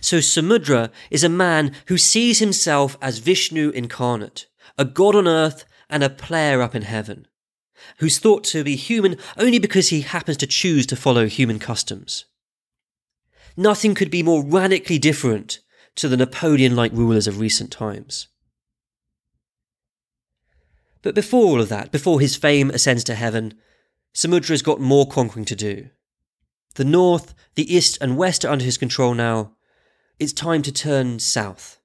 [0.00, 4.46] So Samudra is a man who sees himself as Vishnu incarnate,
[4.78, 7.26] a god on earth and a player up in heaven,
[7.98, 12.24] who's thought to be human only because he happens to choose to follow human customs.
[13.56, 15.60] Nothing could be more radically different
[15.96, 18.28] to the Napoleon like rulers of recent times.
[21.02, 23.54] But before all of that, before his fame ascends to heaven,
[24.14, 25.90] Samudra's got more conquering to do.
[26.76, 29.52] The north, the east, and west are under his control now.
[30.18, 31.78] It's time to turn south.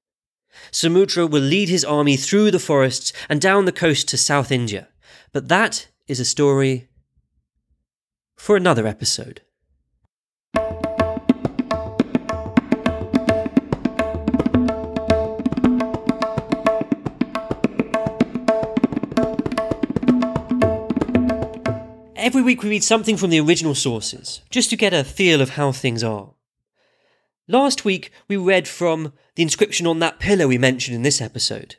[0.72, 4.88] Samudra will lead his army through the forests and down the coast to South India.
[5.32, 6.90] But that is a story
[8.36, 9.42] for another episode.
[22.16, 25.52] Every week we read something from the original sources, just to get a feel of
[25.52, 26.34] how things are.
[27.48, 31.76] Last week we read from the inscription on that pillar we mentioned in this episode,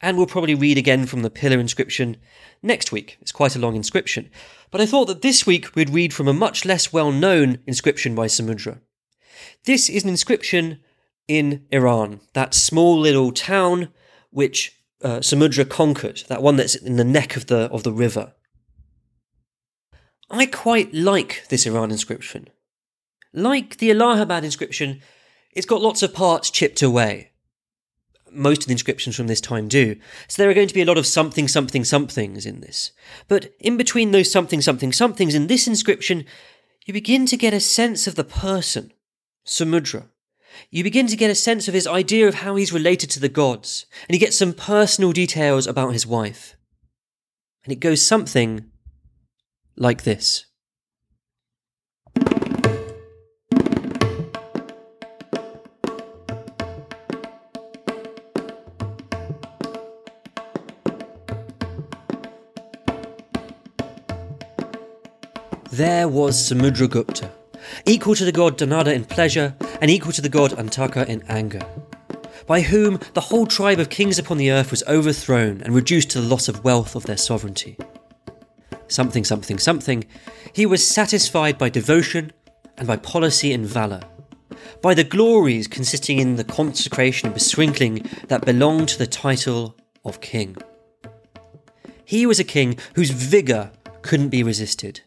[0.00, 2.16] and we'll probably read again from the pillar inscription
[2.62, 3.18] next week.
[3.20, 4.30] It's quite a long inscription,
[4.70, 8.14] but I thought that this week we'd read from a much less well known inscription
[8.14, 8.80] by Samudra.
[9.64, 10.80] This is an inscription
[11.28, 13.88] in Eran, that small little town
[14.30, 18.34] which uh, Samudra conquered, that one that's in the neck of the, of the river.
[20.30, 22.48] I quite like this Eran inscription.
[23.34, 25.02] Like the Allahabad inscription,
[25.52, 27.31] it's got lots of parts chipped away.
[28.32, 29.96] Most of the inscriptions from this time do.
[30.28, 32.92] So there are going to be a lot of something, something, somethings in this.
[33.28, 36.24] But in between those something, something, somethings in this inscription,
[36.86, 38.92] you begin to get a sense of the person,
[39.46, 40.08] Samudra.
[40.70, 43.28] You begin to get a sense of his idea of how he's related to the
[43.28, 46.56] gods, and you get some personal details about his wife.
[47.64, 48.70] And it goes something
[49.76, 50.46] like this.
[65.82, 67.28] There was Samudragupta,
[67.86, 71.58] equal to the god Dhanada in pleasure and equal to the god Antaka in anger,
[72.46, 76.20] by whom the whole tribe of kings upon the earth was overthrown and reduced to
[76.20, 77.76] the loss of wealth of their sovereignty.
[78.86, 80.04] Something, something, something,
[80.52, 82.30] he was satisfied by devotion
[82.78, 84.02] and by policy and valour,
[84.82, 90.20] by the glories consisting in the consecration and besprinkling that belonged to the title of
[90.20, 90.56] king.
[92.04, 93.72] He was a king whose vigour
[94.02, 95.00] couldn't be resisted,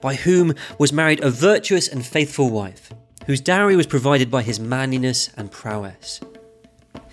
[0.00, 2.92] by whom was married a virtuous and faithful wife,
[3.26, 6.20] whose dowry was provided by his manliness and prowess.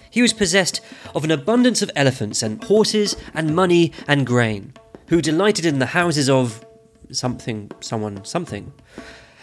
[0.10, 0.80] He was possessed
[1.16, 4.74] of an abundance of elephants and horses and money and grain,
[5.08, 6.64] who delighted in the houses of
[7.12, 8.74] something, someone, something,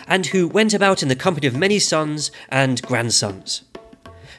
[0.06, 3.62] and who went about in the company of many sons and grandsons,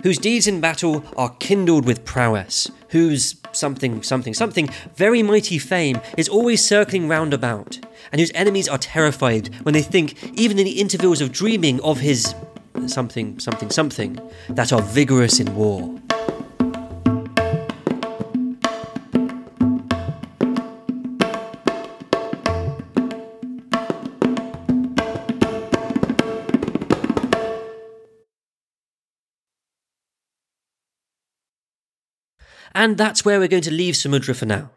[0.04, 6.00] whose deeds in battle are kindled with prowess, whose something, something, something, very mighty fame
[6.18, 7.80] is always circling round about,
[8.12, 12.00] and whose enemies are terrified when they think, even in the intervals of dreaming, of
[12.00, 12.34] his
[12.88, 14.20] something, something, something,
[14.50, 16.01] that are vigorous in war.
[32.74, 34.72] And that's where we're going to leave Samudra for now,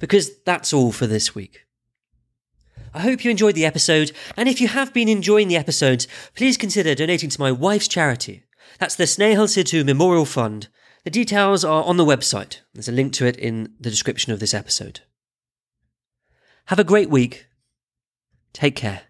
[0.00, 1.64] because that's all for this week.
[2.94, 6.56] I hope you enjoyed the episode, and if you have been enjoying the episodes, please
[6.56, 8.44] consider donating to my wife's charity.
[8.78, 10.68] That's the Snehal Sidhu Memorial Fund.
[11.04, 12.60] The details are on the website.
[12.74, 15.00] There's a link to it in the description of this episode.
[16.66, 17.46] Have a great week.
[18.52, 19.02] Take care.